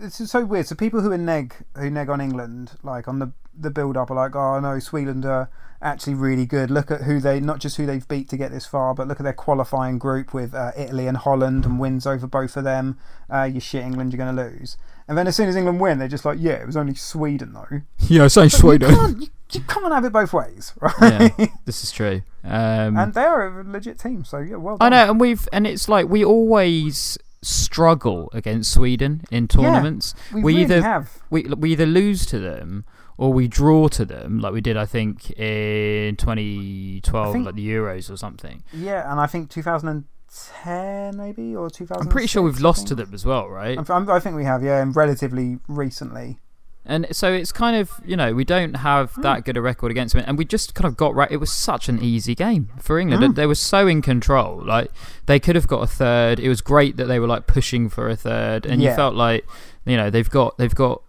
this 0.00 0.20
is 0.20 0.30
so 0.30 0.44
weird. 0.44 0.66
So 0.66 0.74
people 0.74 1.00
who 1.00 1.10
are 1.12 1.18
neg 1.18 1.54
who 1.76 1.90
neg 1.90 2.08
on 2.08 2.20
England, 2.20 2.72
like 2.82 3.08
on 3.08 3.18
the 3.18 3.32
the 3.58 3.70
build 3.70 3.96
up, 3.96 4.10
are 4.10 4.14
like, 4.14 4.34
oh 4.34 4.60
no, 4.60 4.78
Sweden 4.78 5.24
are 5.26 5.50
actually 5.82 6.14
really 6.14 6.46
good. 6.46 6.70
Look 6.70 6.90
at 6.90 7.02
who 7.02 7.20
they 7.20 7.40
not 7.40 7.58
just 7.58 7.76
who 7.76 7.84
they've 7.86 8.06
beat 8.06 8.28
to 8.30 8.36
get 8.36 8.52
this 8.52 8.64
far, 8.66 8.94
but 8.94 9.08
look 9.08 9.18
at 9.20 9.24
their 9.24 9.32
qualifying 9.32 9.98
group 9.98 10.32
with 10.32 10.54
uh, 10.54 10.70
Italy 10.76 11.06
and 11.06 11.16
Holland 11.16 11.64
and 11.66 11.78
wins 11.80 12.06
over 12.06 12.26
both 12.26 12.56
of 12.56 12.64
them. 12.64 12.98
Uh, 13.28 13.42
you 13.42 13.60
shit, 13.60 13.82
England, 13.84 14.12
you're 14.12 14.24
going 14.24 14.34
to 14.34 14.42
lose. 14.42 14.76
And 15.08 15.18
then 15.18 15.26
as 15.26 15.34
soon 15.36 15.48
as 15.48 15.56
England 15.56 15.80
win, 15.80 15.98
they're 15.98 16.08
just 16.08 16.24
like, 16.24 16.38
yeah, 16.40 16.52
it 16.52 16.66
was 16.66 16.76
only 16.76 16.94
Sweden 16.94 17.52
though. 17.52 17.80
Yeah, 18.08 18.28
so 18.28 18.42
You 18.42 18.50
can't, 18.50 19.20
you, 19.22 19.28
you 19.54 19.60
can't 19.62 19.92
have 19.92 20.04
it 20.04 20.12
both 20.12 20.32
ways, 20.32 20.72
right? 20.80 21.32
yeah, 21.38 21.46
this 21.64 21.84
is 21.84 21.92
true. 21.92 22.22
Um, 22.44 22.96
and 22.96 23.14
they 23.14 23.24
are 23.24 23.60
a 23.60 23.64
legit 23.64 23.98
team, 23.98 24.24
so 24.24 24.38
yeah, 24.38 24.56
well 24.56 24.76
Done. 24.76 24.92
I 24.92 24.96
know, 25.04 25.10
and 25.10 25.20
we've 25.20 25.48
and 25.52 25.66
it's 25.66 25.88
like 25.88 26.08
we 26.08 26.24
always 26.24 27.18
struggle 27.42 28.30
against 28.32 28.72
Sweden 28.72 29.22
in 29.30 29.48
tournaments. 29.48 30.14
We, 30.32 30.42
we 30.42 30.52
really 30.52 30.62
either 30.64 30.82
have. 30.82 31.18
we 31.30 31.42
we 31.42 31.72
either 31.72 31.86
lose 31.86 32.24
to 32.26 32.38
them 32.38 32.84
or 33.18 33.32
we 33.32 33.46
draw 33.46 33.88
to 33.88 34.04
them, 34.04 34.40
like 34.40 34.52
we 34.52 34.60
did, 34.60 34.76
I 34.76 34.86
think, 34.86 35.30
in 35.38 36.16
2012, 36.16 37.32
think- 37.32 37.46
like 37.46 37.54
the 37.54 37.68
Euros 37.68 38.10
or 38.10 38.16
something. 38.16 38.62
Yeah, 38.72 39.10
and 39.10 39.20
I 39.20 39.26
think 39.26 39.50
2010 39.50 41.16
maybe 41.16 41.54
or 41.54 41.70
2000. 41.70 42.02
I'm 42.02 42.08
pretty 42.08 42.26
sure 42.26 42.42
we've 42.42 42.60
lost 42.60 42.86
to 42.88 42.94
them 42.94 43.10
as 43.12 43.24
well, 43.24 43.48
right? 43.48 43.78
I'm, 43.78 43.84
I'm, 43.88 44.10
I 44.10 44.18
think 44.18 44.34
we 44.34 44.44
have, 44.44 44.64
yeah, 44.64 44.80
and 44.82 44.96
relatively 44.96 45.58
recently. 45.68 46.38
And 46.84 47.06
so 47.12 47.32
it's 47.32 47.52
kind 47.52 47.76
of 47.76 47.92
you 48.04 48.16
know 48.16 48.34
we 48.34 48.44
don't 48.44 48.74
have 48.74 49.14
that 49.22 49.44
good 49.44 49.56
a 49.56 49.62
record 49.62 49.92
against 49.92 50.14
them, 50.14 50.24
and 50.26 50.36
we 50.36 50.44
just 50.44 50.74
kind 50.74 50.86
of 50.86 50.96
got 50.96 51.14
right. 51.14 51.30
It 51.30 51.36
was 51.36 51.52
such 51.52 51.88
an 51.88 52.02
easy 52.02 52.34
game 52.34 52.70
for 52.80 52.98
England. 52.98 53.22
Mm. 53.22 53.36
They 53.36 53.46
were 53.46 53.54
so 53.54 53.86
in 53.86 54.02
control. 54.02 54.64
Like 54.64 54.90
they 55.26 55.38
could 55.38 55.54
have 55.54 55.68
got 55.68 55.82
a 55.82 55.86
third. 55.86 56.40
It 56.40 56.48
was 56.48 56.60
great 56.60 56.96
that 56.96 57.04
they 57.04 57.20
were 57.20 57.28
like 57.28 57.46
pushing 57.46 57.88
for 57.88 58.08
a 58.08 58.16
third, 58.16 58.66
and 58.66 58.82
you 58.82 58.92
felt 58.94 59.14
like 59.14 59.46
you 59.84 59.96
know 59.96 60.10
they've 60.10 60.28
got 60.28 60.58
they've 60.58 60.74
got 60.74 61.02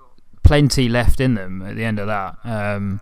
plenty 0.44 0.88
left 0.89 1.20
in 1.20 1.34
them 1.34 1.63
at 1.63 1.75
the 1.75 1.84
end 1.84 1.98
of 1.98 2.06
that. 2.06 2.38
Um, 2.44 3.01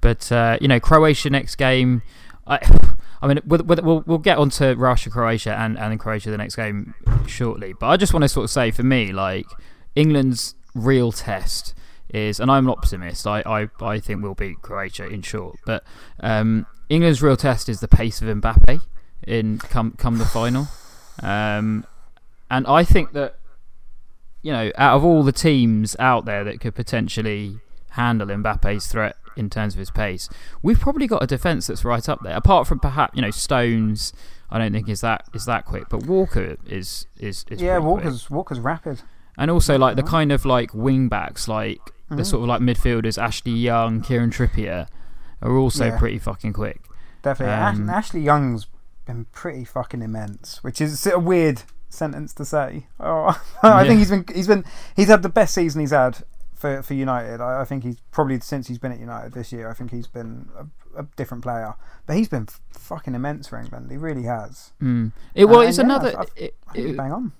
but 0.00 0.30
uh, 0.30 0.56
you 0.60 0.68
know 0.68 0.78
Croatia 0.78 1.30
next 1.30 1.56
game. 1.56 2.02
I, 2.46 2.60
I 3.22 3.26
mean, 3.26 3.40
we'll, 3.46 3.62
we'll, 3.64 4.04
we'll 4.06 4.18
get 4.18 4.36
on 4.36 4.50
to 4.50 4.74
Russia, 4.74 5.08
Croatia, 5.08 5.54
and, 5.54 5.78
and 5.78 5.98
Croatia 5.98 6.30
the 6.30 6.36
next 6.36 6.56
game 6.56 6.94
shortly. 7.26 7.72
But 7.72 7.86
I 7.86 7.96
just 7.96 8.12
want 8.12 8.22
to 8.22 8.28
sort 8.28 8.44
of 8.44 8.50
say 8.50 8.70
for 8.70 8.82
me, 8.82 9.14
like, 9.14 9.46
England's 9.94 10.54
real 10.74 11.10
test 11.10 11.72
is, 12.14 12.40
and 12.40 12.50
I'm 12.50 12.66
an 12.66 12.70
optimist, 12.70 13.26
I, 13.26 13.42
I, 13.44 13.68
I 13.84 13.98
think 13.98 14.22
we'll 14.22 14.34
beat 14.34 14.62
Croatia 14.62 15.06
in 15.06 15.22
short. 15.22 15.56
But 15.66 15.84
um, 16.20 16.66
England's 16.88 17.22
real 17.22 17.36
test 17.36 17.68
is 17.68 17.80
the 17.80 17.88
pace 17.88 18.22
of 18.22 18.28
Mbappe 18.28 18.80
in 19.26 19.58
come, 19.58 19.92
come 19.92 20.18
the 20.18 20.24
final. 20.24 20.68
Um, 21.22 21.84
and 22.50 22.66
I 22.66 22.84
think 22.84 23.12
that, 23.12 23.38
you 24.42 24.52
know, 24.52 24.70
out 24.76 24.96
of 24.96 25.04
all 25.04 25.22
the 25.22 25.32
teams 25.32 25.96
out 25.98 26.24
there 26.24 26.44
that 26.44 26.60
could 26.60 26.74
potentially 26.74 27.60
handle 27.90 28.28
Mbappe's 28.28 28.86
threat 28.86 29.16
in 29.36 29.50
terms 29.50 29.74
of 29.74 29.80
his 29.80 29.90
pace, 29.90 30.28
we've 30.62 30.78
probably 30.78 31.06
got 31.06 31.22
a 31.22 31.26
defence 31.26 31.66
that's 31.66 31.84
right 31.84 32.08
up 32.08 32.20
there. 32.22 32.36
Apart 32.36 32.68
from 32.68 32.78
perhaps, 32.78 33.16
you 33.16 33.22
know, 33.22 33.30
Stones, 33.30 34.12
I 34.50 34.58
don't 34.58 34.72
think 34.72 34.88
is 34.88 35.00
that 35.00 35.24
is 35.34 35.46
that 35.46 35.64
quick, 35.64 35.88
but 35.88 36.04
Walker 36.04 36.56
is 36.66 37.06
is, 37.18 37.44
is 37.50 37.60
Yeah, 37.60 37.80
pretty 37.80 37.82
quick. 37.82 38.04
Walker's 38.04 38.30
Walker's 38.30 38.60
rapid. 38.60 39.02
And 39.36 39.50
also, 39.50 39.76
like, 39.76 39.96
the 39.96 40.04
kind 40.04 40.30
of, 40.30 40.44
like, 40.44 40.72
wing 40.72 41.08
backs, 41.08 41.48
like, 41.48 41.80
Mm-hmm. 42.06 42.16
the 42.16 42.24
sort 42.24 42.42
of, 42.42 42.48
like, 42.48 42.60
midfielders, 42.60 43.20
Ashley 43.22 43.52
Young, 43.52 44.02
Kieran 44.02 44.30
Trippier, 44.30 44.88
are 45.40 45.56
also 45.56 45.86
Yeah. 45.86 45.98
pretty 45.98 46.18
fucking 46.18 46.52
quick. 46.52 46.82
Definitely. 47.22 47.54
Ash- 47.54 47.76
Um, 47.76 47.88
Ashley 47.90 48.20
Young's 48.20 48.66
been 49.06 49.24
pretty 49.32 49.64
fucking 49.64 50.02
immense, 50.02 50.62
which 50.62 50.80
is 50.80 51.06
a 51.06 51.18
weird 51.18 51.62
sentence 51.88 52.34
to 52.34 52.44
say. 52.44 52.86
Oh, 53.00 53.40
I 53.62 53.82
Yeah. 53.82 53.88
think 53.88 53.98
he's 54.00 54.10
been 54.10 54.24
he's 54.34 54.46
been 54.48 54.64
he's 54.96 55.08
had 55.08 55.22
the 55.22 55.28
best 55.28 55.54
season 55.54 55.80
he's 55.80 55.90
had 55.92 56.18
for 56.54 56.82
for 56.82 56.92
United. 56.94 57.40
I, 57.40 57.62
I 57.62 57.64
think 57.64 57.84
he's 57.84 57.96
probably 58.10 58.40
since 58.40 58.68
he's 58.68 58.78
been 58.78 58.92
at 58.92 58.98
United 59.00 59.32
this 59.32 59.52
year. 59.52 59.70
I 59.70 59.74
think 59.74 59.90
he's 59.90 60.06
been 60.06 60.48
a, 60.58 61.00
a 61.00 61.06
different 61.16 61.42
player, 61.42 61.74
but 62.06 62.16
he's 62.16 62.28
been 62.28 62.46
f- 62.48 62.60
fucking 62.72 63.14
immense 63.14 63.48
for 63.48 63.58
England. 63.58 63.90
He 63.90 63.96
really 63.96 64.24
has. 64.24 64.72
Mm. 64.82 65.12
It, 65.34 65.46
well, 65.46 65.60
it's 65.62 65.78
yeah, 65.78 65.84
another. 65.84 66.18
I- 66.18 66.22
I- 66.22 66.26
it- 66.36 66.56
it- 66.74 66.96
bang 66.96 67.12
on. 67.12 67.32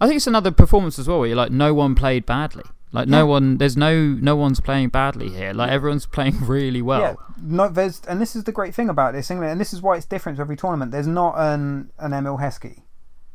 I 0.00 0.06
think 0.06 0.16
it's 0.16 0.26
another 0.28 0.50
performance 0.52 0.98
as 0.98 1.06
well. 1.08 1.18
Where 1.20 1.28
you're 1.28 1.36
like, 1.36 1.50
no 1.52 1.74
one 1.74 1.94
played 1.94 2.24
badly. 2.26 2.64
Like 2.90 3.06
no 3.08 3.26
one, 3.26 3.58
there's 3.58 3.76
no 3.76 4.00
no 4.00 4.34
one's 4.36 4.60
playing 4.60 4.88
badly 4.88 5.28
here. 5.28 5.52
Like 5.52 5.70
everyone's 5.70 6.06
playing 6.16 6.38
really 6.46 6.80
well. 6.82 7.00
yeah, 7.00 7.14
no, 7.42 7.68
there's 7.68 8.00
and 8.08 8.20
this 8.20 8.34
is 8.34 8.44
the 8.44 8.52
great 8.52 8.74
thing 8.74 8.88
about 8.88 9.12
this 9.12 9.30
England, 9.30 9.52
and 9.52 9.60
this 9.60 9.72
is 9.74 9.82
why 9.82 9.96
it's 9.96 10.06
different 10.06 10.36
to 10.36 10.42
every 10.42 10.56
tournament. 10.56 10.90
There's 10.92 11.06
not 11.06 11.34
an 11.38 11.90
an 11.98 12.12
Emile 12.14 12.38
Heskey. 12.38 12.82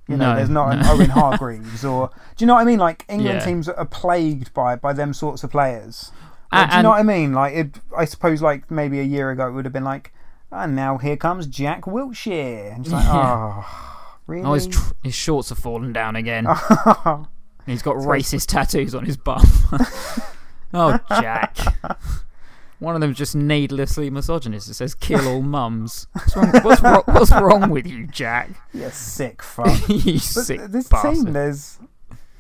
You 0.07 0.17
know, 0.17 0.31
No, 0.31 0.36
there's 0.36 0.50
not 0.50 0.74
an. 0.74 0.86
Owen 0.86 1.10
Hargreaves 1.22 1.86
or 1.86 2.10
do 2.36 2.43
you 2.43 2.48
know 2.48 2.55
what 2.55 2.62
I 2.62 2.65
mean? 2.65 2.79
Like 2.79 3.05
England 3.07 3.39
Yeah. 3.39 3.45
teams 3.45 3.69
are 3.69 3.86
plagued 3.86 4.53
by 4.53 4.75
by 4.75 4.91
them 4.91 5.13
sorts 5.13 5.43
of 5.43 5.51
players. 5.51 6.12
Like, 6.51 6.69
do 6.72 6.77
you 6.77 6.83
know 6.83 6.89
what 6.89 7.00
I 7.00 7.03
mean? 7.03 7.33
Like 7.33 7.53
it, 7.55 7.79
I 7.98 8.05
suppose 8.05 8.41
like 8.41 8.69
maybe 8.69 9.00
a 9.00 9.03
year 9.03 9.31
ago 9.31 9.48
it 9.48 9.51
would 9.53 9.65
have 9.65 9.74
been 9.74 9.83
like, 9.86 10.13
and 10.51 10.75
now 10.75 10.98
here 10.98 11.15
comes 11.17 11.48
Jack 11.48 11.83
Wilshere, 11.86 12.75
and 12.75 12.83
just 12.83 12.93
like, 12.95 13.05
oh, 13.07 13.65
really? 14.27 14.43
Ah, 14.43 14.50
oh, 14.50 14.53
his 14.55 14.67
tr- 14.67 14.93
his 15.03 15.15
shorts 15.15 15.50
have 15.50 15.57
fallen 15.57 15.93
down 15.93 16.15
again. 16.15 16.45
He's 17.65 17.82
got 17.82 17.96
racist 17.96 18.48
tattoos 18.48 18.93
on 18.93 19.05
his 19.05 19.17
bum. 19.17 19.41
oh, 20.74 21.00
Jack. 21.10 21.58
One 22.79 22.96
of 22.96 23.01
them's 23.01 23.17
just 23.17 23.36
needlessly 23.36 24.10
misogynist. 24.10 24.70
It 24.70 24.74
says 24.74 24.93
"kill 24.93 25.25
all 25.27 25.41
mums." 25.41 26.08
What's 26.13 26.36
wrong, 26.36 26.51
what's, 26.63 26.82
wrong, 26.82 27.03
what's 27.05 27.32
wrong 27.32 27.70
with 27.70 27.88
you, 27.88 28.08
Jack? 28.08 28.50
you 28.74 28.89
sick 28.89 29.41
fuck. 29.41 29.67
you 29.88 30.13
But 30.13 30.22
sick 30.22 30.62
this 30.67 30.89
bastard. 30.89 31.25
team, 31.25 31.34
there's 31.34 31.79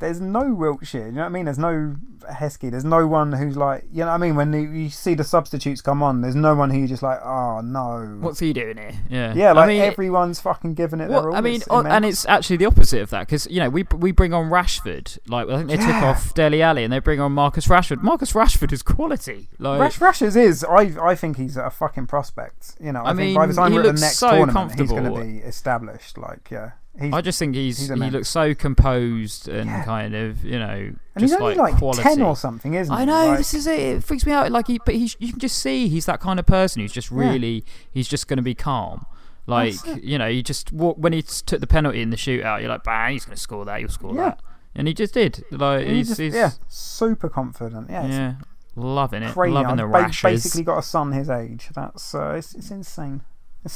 there's 0.03 0.21
no 0.21 0.43
Wilshere. 0.43 1.05
You 1.05 1.11
know 1.13 1.21
what 1.21 1.27
I 1.27 1.29
mean? 1.29 1.45
There's 1.45 1.57
no 1.57 1.95
Heskey. 2.29 2.71
There's 2.71 2.85
no 2.85 3.07
one 3.07 3.31
who's 3.31 3.55
like, 3.57 3.85
you 3.91 3.99
know 3.99 4.07
what 4.07 4.13
I 4.13 4.17
mean? 4.17 4.35
When 4.35 4.53
you, 4.53 4.69
you 4.69 4.89
see 4.89 5.13
the 5.13 5.23
substitutes 5.23 5.81
come 5.81 6.03
on, 6.03 6.21
there's 6.21 6.35
no 6.35 6.55
one 6.55 6.69
who 6.69 6.79
you're 6.79 6.87
just 6.87 7.03
like, 7.03 7.19
oh 7.23 7.61
no. 7.61 8.17
What's 8.19 8.39
he 8.39 8.53
doing 8.53 8.77
here? 8.77 8.93
Yeah, 9.09 9.33
yeah, 9.33 9.51
like 9.53 9.65
I 9.65 9.67
mean, 9.67 9.81
everyone's 9.81 10.39
fucking 10.39 10.73
giving 10.73 10.99
it 10.99 11.07
their 11.07 11.29
all. 11.29 11.35
I 11.35 11.41
mean, 11.41 11.55
It's 11.55 11.67
and 11.69 12.05
it's 12.05 12.25
actually 12.25 12.57
the 12.57 12.65
opposite 12.65 13.01
of 13.01 13.09
that 13.11 13.21
because 13.21 13.47
you 13.49 13.59
know 13.59 13.69
we 13.69 13.83
we 13.97 14.11
bring 14.11 14.33
on 14.33 14.49
Rashford. 14.49 15.17
Like 15.27 15.47
I 15.47 15.57
think 15.57 15.69
they 15.69 15.77
took 15.77 15.95
off 15.95 16.33
Dele 16.33 16.61
Alli 16.61 16.83
and 16.83 16.91
they 16.91 16.99
bring 16.99 17.19
on 17.19 17.31
Marcus 17.31 17.67
Rashford. 17.67 18.01
Marcus 18.01 18.33
Rashford 18.33 18.71
is 18.71 18.83
quality. 18.83 19.47
Like 19.59 19.79
Rash 19.79 20.01
Rashers 20.01 20.35
is. 20.35 20.63
I 20.63 20.95
I 21.01 21.15
think 21.15 21.37
he's 21.37 21.57
a 21.57 21.69
fucking 21.69 22.07
prospect. 22.07 22.75
You 22.79 22.91
know, 22.91 23.03
I, 23.03 23.11
I 23.11 23.15
think 23.15 23.35
by 23.35 23.45
the 23.45 23.53
time 23.53 23.73
we're 23.73 23.81
at 23.81 23.95
the 23.95 24.01
next 24.01 24.17
so 24.17 24.31
tournament, 24.31 24.79
he's 24.79 24.91
going 24.91 25.05
to 25.05 25.21
be 25.21 25.37
established. 25.39 26.17
Like, 26.17 26.49
yeah, 26.51 26.71
I 27.01 27.21
just 27.21 27.39
think 27.39 27.55
he's, 27.55 27.79
he's 27.79 27.89
he 27.89 28.09
looks 28.11 28.29
so 28.29 28.53
composed 28.53 29.47
and 29.47 29.67
Yeah. 29.69 29.83
kind 29.83 30.13
of 30.13 30.45
you 30.45 30.59
know 30.59 30.67
and 30.67 30.97
just 31.17 31.33
he's 31.33 31.41
only 31.41 31.55
like, 31.55 31.81
like, 31.81 31.97
ten 31.97 32.21
or 32.21 32.35
something, 32.35 32.75
isn't 32.75 32.93
he? 32.95 33.01
I 33.01 33.05
know 33.05 33.27
Like, 33.29 33.39
this 33.39 33.53
is 33.55 33.65
it. 33.65 33.79
It 33.79 34.03
freaks 34.03 34.25
me 34.27 34.31
out. 34.31 34.51
Like 34.51 34.67
he, 34.67 34.79
but 34.85 34.93
he, 34.93 35.11
you 35.19 35.31
can 35.31 35.39
just 35.39 35.57
see 35.57 35.87
he's 35.87 36.05
that 36.05 36.19
kind 36.19 36.39
of 36.39 36.45
person 36.45 36.81
who's 36.81 36.91
just 36.91 37.09
Yeah. 37.11 37.17
really, 37.31 37.65
he's 37.91 38.07
just 38.07 38.27
going 38.27 38.37
to 38.37 38.43
be 38.43 38.53
calm. 38.53 39.05
Like 39.47 39.73
you 40.03 40.17
know, 40.19 40.27
you 40.27 40.43
just 40.43 40.71
walk 40.71 40.97
when 40.99 41.13
he 41.13 41.21
took 41.23 41.59
the 41.59 41.67
penalty 41.67 42.01
in 42.01 42.11
the 42.11 42.15
shootout. 42.15 42.59
You're 42.61 42.69
like, 42.69 42.83
bang, 42.83 43.13
he's 43.13 43.25
going 43.25 43.35
to 43.35 43.41
score 43.41 43.65
that. 43.65 43.79
He'll 43.79 43.89
score 43.89 44.13
Yeah. 44.13 44.21
that, 44.29 44.41
and 44.75 44.87
he 44.87 44.93
just 44.93 45.13
did. 45.15 45.43
Like 45.51 45.87
he's 45.87 45.95
he's, 45.95 46.07
just, 46.09 46.19
he's 46.21 46.35
yeah, 46.35 46.51
super 46.67 47.27
confident. 47.27 47.89
Yeah, 47.89 48.05
yeah, 48.07 48.33
loving 48.75 49.23
it, 49.23 49.33
crazy. 49.33 49.53
loving 49.53 49.77
the 49.77 49.83
ba- 49.83 49.87
rashes. 49.89 50.21
basically 50.43 50.63
got 50.63 50.77
a 50.77 50.83
son 50.83 51.11
his 51.11 51.29
age. 51.29 51.69
That's 51.73 52.13
uh, 52.15 52.35
it's, 52.37 52.53
it's 52.53 52.69
insane. 52.71 53.21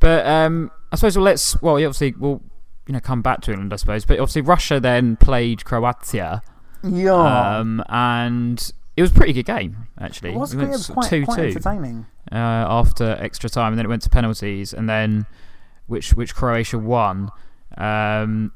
But 0.00 0.26
um, 0.26 0.72
I 0.90 0.96
suppose 0.96 1.16
well, 1.16 1.24
let's 1.26 1.60
well, 1.62 1.74
obviously 1.76 2.12
we'll 2.18 2.42
you 2.86 2.92
know 2.94 3.00
come 3.00 3.22
back 3.22 3.40
to 3.42 3.50
England, 3.52 3.72
I 3.72 3.76
suppose. 3.76 4.04
But 4.04 4.18
obviously 4.18 4.42
Russia 4.42 4.80
then 4.80 5.16
played 5.16 5.64
Croatia, 5.64 6.42
Yeah, 6.82 7.12
um, 7.58 7.82
and 7.88 8.72
it 8.96 9.02
was 9.02 9.10
a 9.10 9.14
pretty 9.14 9.32
good 9.32 9.46
game 9.46 9.86
actually. 9.98 10.30
it 10.32 10.36
was, 10.36 10.52
It 10.54 10.58
was 10.68 10.86
sort 10.86 10.98
of 10.98 11.08
quite, 11.10 11.24
quite 11.24 11.38
2-2. 11.38 11.46
entertaining. 11.56 12.06
uh, 12.30 12.36
after 12.36 13.16
extra 13.20 13.48
time, 13.50 13.72
and 13.72 13.78
then 13.78 13.86
it 13.86 13.88
went 13.88 14.02
to 14.02 14.10
penalties, 14.10 14.72
and 14.72 14.88
then 14.88 15.26
which 15.86 16.14
which 16.14 16.34
Croatia 16.34 16.78
won. 16.78 17.30
Um, 17.78 18.52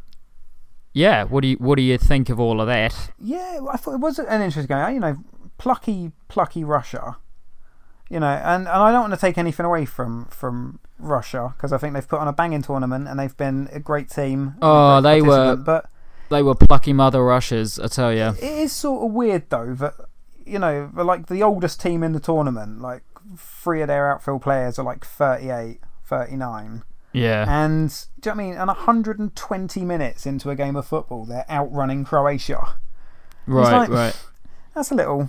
yeah, 0.92 1.24
what 1.24 1.42
do 1.42 1.48
you 1.48 1.56
what 1.56 1.76
do 1.76 1.82
you 1.82 1.98
think 1.98 2.28
of 2.30 2.40
all 2.40 2.60
of 2.60 2.66
that? 2.68 3.10
Yeah, 3.18 3.60
I 3.70 3.76
thought 3.76 3.94
it 3.94 4.00
was 4.00 4.18
an 4.18 4.42
interesting 4.42 4.66
game. 4.66 4.94
You 4.94 5.00
know, 5.00 5.16
plucky, 5.58 6.12
plucky 6.28 6.64
Russia. 6.64 7.18
You 8.08 8.20
know, 8.20 8.26
and, 8.28 8.62
and 8.68 8.68
I 8.68 8.92
don't 8.92 9.00
want 9.02 9.14
to 9.14 9.20
take 9.20 9.36
anything 9.36 9.66
away 9.66 9.84
from 9.84 10.26
from 10.26 10.78
Russia 10.98 11.54
because 11.56 11.72
I 11.72 11.78
think 11.78 11.94
they've 11.94 12.08
put 12.08 12.20
on 12.20 12.28
a 12.28 12.32
banging 12.32 12.62
tournament 12.62 13.06
and 13.08 13.18
they've 13.18 13.36
been 13.36 13.68
a 13.72 13.80
great 13.80 14.08
team. 14.10 14.54
Oh, 14.62 15.00
great 15.00 15.10
they 15.12 15.22
were- 15.22 15.56
But 15.56 15.86
They 16.30 16.42
were 16.42 16.54
plucky 16.54 16.92
mother 16.92 17.22
Russias, 17.24 17.78
I 17.78 17.86
tell 17.88 18.12
you. 18.12 18.28
it 18.40 18.42
is 18.42 18.72
sort 18.72 19.04
of 19.04 19.12
weird 19.12 19.48
though 19.50 19.74
that 19.74 19.94
you 20.44 20.58
know, 20.60 20.90
like 20.94 21.26
the 21.26 21.42
oldest 21.42 21.80
team 21.80 22.02
in 22.04 22.12
the 22.12 22.20
tournament, 22.20 22.80
like 22.80 23.02
three 23.36 23.82
of 23.82 23.88
their 23.88 24.12
outfield 24.12 24.42
players 24.42 24.78
are 24.78 24.84
like 24.84 25.04
38, 25.04 25.80
39. 26.04 26.82
Yeah, 27.12 27.46
And 27.48 27.88
do 28.20 28.30
you 28.30 28.34
know 28.34 28.36
what 28.36 28.44
I 28.44 28.46
mean? 28.50 28.56
And 28.58 28.68
120 28.68 29.84
minutes 29.84 30.26
into 30.26 30.50
a 30.50 30.54
game 30.54 30.76
of 30.76 30.86
football, 30.86 31.24
they're 31.24 31.46
outrunning 31.50 32.04
Croatia. 32.04 32.74
right, 33.46 33.72
like- 33.72 33.88
right. 33.88 34.24
That's 34.74 34.90
a 34.90 34.94
little 34.94 35.28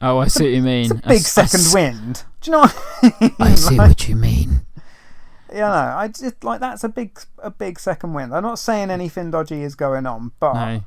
Oh, 0.00 0.18
I 0.18 0.26
see 0.26 0.44
what 0.44 0.52
you 0.54 0.62
mean. 0.62 0.82
It's 0.86 0.90
a 0.90 0.94
big 0.96 1.18
s- 1.18 1.30
second 1.32 1.60
s- 1.60 1.72
wind. 1.74 2.24
Do 2.40 2.50
you 2.50 2.56
know 2.56 2.60
what 2.62 2.84
I 3.02 3.14
mean? 3.20 3.36
I 3.38 3.54
see 3.54 3.76
Like, 3.76 3.88
what 3.90 4.08
you 4.08 4.16
mean. 4.16 4.62
You 5.52 5.60
know, 5.60 5.66
I 5.66 6.08
just 6.08 6.42
like 6.44 6.60
that's 6.60 6.84
a 6.84 6.88
big, 6.88 7.18
a 7.42 7.50
big 7.50 7.78
second 7.78 8.14
wind. 8.14 8.34
I'm 8.34 8.42
not 8.42 8.58
saying 8.58 8.90
anything 8.90 9.30
dodgy 9.30 9.62
is 9.62 9.74
going 9.74 10.06
on, 10.06 10.32
but 10.40 10.54
No. 10.54 10.80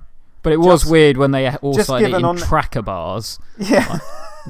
But 0.44 0.54
it 0.54 0.60
was 0.60 0.82
Just- 0.82 0.92
weird 0.92 1.18
when 1.18 1.32
they 1.32 1.50
all 1.58 1.74
just 1.74 1.88
started 1.88 2.08
given 2.08 2.24
on- 2.24 2.38
tracker 2.38 2.84
bars, 2.84 3.40
yeah, 3.58 3.98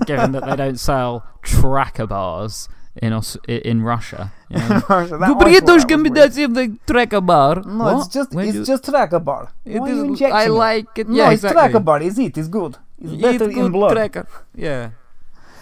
given 0.05 0.33
that 0.33 0.45
they 0.45 0.55
don't 0.57 0.77
sell 0.77 1.23
tracker 1.41 2.05
bars 2.05 2.67
in 3.01 3.13
Aus- 3.13 3.37
in 3.47 3.81
Russia. 3.81 4.33
You 4.49 4.57
know? 4.57 4.65
that, 4.67 4.89
I 4.89 5.07
thought 5.07 5.19
that 5.19 5.63
was 5.65 5.85
weird. 5.85 6.53
the 6.55 6.77
tracker 6.85 7.21
bar. 7.21 7.61
No, 7.65 7.99
it's 7.99 8.09
just 8.09 8.35
it's 8.35 8.67
just 8.67 8.83
tracker 8.83 9.19
bar. 9.19 9.53
Why 9.63 9.79
are 9.79 9.87
you 9.93 10.03
injecting 10.03 10.35
I 10.35 10.47
like 10.47 10.87
it. 10.97 11.07
No, 11.07 11.15
Yeah, 11.15 11.31
it's 11.31 11.43
exactly. 11.45 11.61
tracker 11.61 11.79
bar. 11.79 12.01
Is 12.01 12.19
it? 12.19 12.37
It's 12.37 12.47
good. 12.49 12.77
It's 12.99 13.13
better 13.13 13.45
in 13.49 13.53
good 13.55 13.71
blood. 13.71 13.93
tracker. 13.93 14.27
Yeah. 14.53 14.89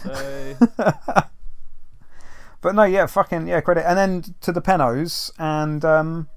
So, 0.03 0.55
But 2.63 2.75
no, 2.75 2.84
yeah, 2.84 3.05
fucking 3.05 3.48
yeah, 3.48 3.60
credit. 3.60 3.88
And 3.88 3.98
then 3.98 4.36
to 4.39 4.53
the 4.53 4.62
Penos, 4.62 5.32
and 5.38 5.84
um, 5.84 6.29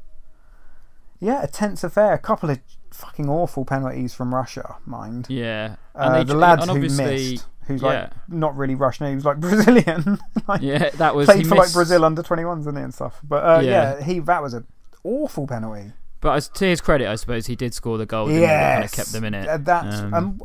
yeah, 1.20 1.42
a 1.44 1.46
tense 1.46 1.84
affair. 1.84 2.12
A 2.12 2.18
couple 2.18 2.50
of 2.50 2.58
fucking 2.90 3.28
awful 3.28 3.64
penalties 3.64 4.12
from 4.12 4.34
Russia, 4.34 4.76
mind. 4.84 5.26
yeah. 5.30 5.76
Uh, 5.94 6.18
they 6.18 6.24
the 6.24 6.34
lads 6.34 6.66
who 6.66 6.80
missed, 6.80 7.46
who's 7.66 7.80
yeah. 7.80 7.88
like 7.88 8.12
not 8.28 8.56
really 8.56 8.74
Russian, 8.74 9.08
he 9.08 9.14
was 9.14 9.24
like 9.24 9.38
Brazilian. 9.40 10.18
like, 10.48 10.62
Yeah, 10.62 10.90
that 10.90 11.14
was 11.14 11.26
played 11.26 11.42
he 11.42 11.44
for 11.44 11.54
like 11.54 11.72
Brazil 11.72 12.04
under 12.04 12.24
21s, 12.24 12.64
didn't 12.64 12.76
he, 12.76 12.82
and 12.82 12.92
stuff. 12.92 13.20
But 13.22 13.44
uh, 13.44 13.60
yeah. 13.60 13.98
Yeah. 13.98 14.04
he 14.04 14.18
that 14.18 14.42
was 14.42 14.52
an 14.52 14.66
awful 15.04 15.46
penalty. 15.46 15.92
But 16.20 16.32
as, 16.32 16.48
to 16.48 16.66
his 16.66 16.80
credit, 16.80 17.06
I 17.06 17.14
suppose 17.14 17.46
he 17.46 17.54
did 17.54 17.72
score 17.72 17.98
the 17.98 18.06
goal. 18.06 18.26
that 18.26 18.72
kind 18.72 18.84
of 18.84 18.90
kept 18.90 19.12
them 19.12 19.22
in 19.22 19.32
it. 19.32 19.46
Uh, 19.46 19.58
That's 19.58 20.00
Um, 20.00 20.14
um, 20.14 20.42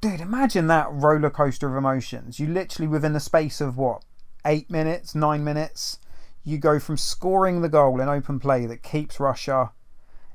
dude. 0.00 0.22
Imagine 0.22 0.68
that 0.68 0.86
roller 0.90 1.28
coaster 1.28 1.68
of 1.68 1.76
emotions. 1.76 2.40
You 2.40 2.46
literally 2.46 2.88
within 2.88 3.12
the 3.12 3.20
space 3.20 3.60
of 3.60 3.76
what 3.76 4.02
eight 4.44 4.70
minutes, 4.70 5.14
nine 5.14 5.44
minutes, 5.44 5.98
you 6.44 6.58
go 6.58 6.78
from 6.78 6.96
scoring 6.96 7.60
the 7.60 7.68
goal 7.68 8.00
in 8.00 8.08
open 8.08 8.40
play 8.40 8.66
that 8.66 8.82
keeps 8.82 9.20
Russia 9.20 9.72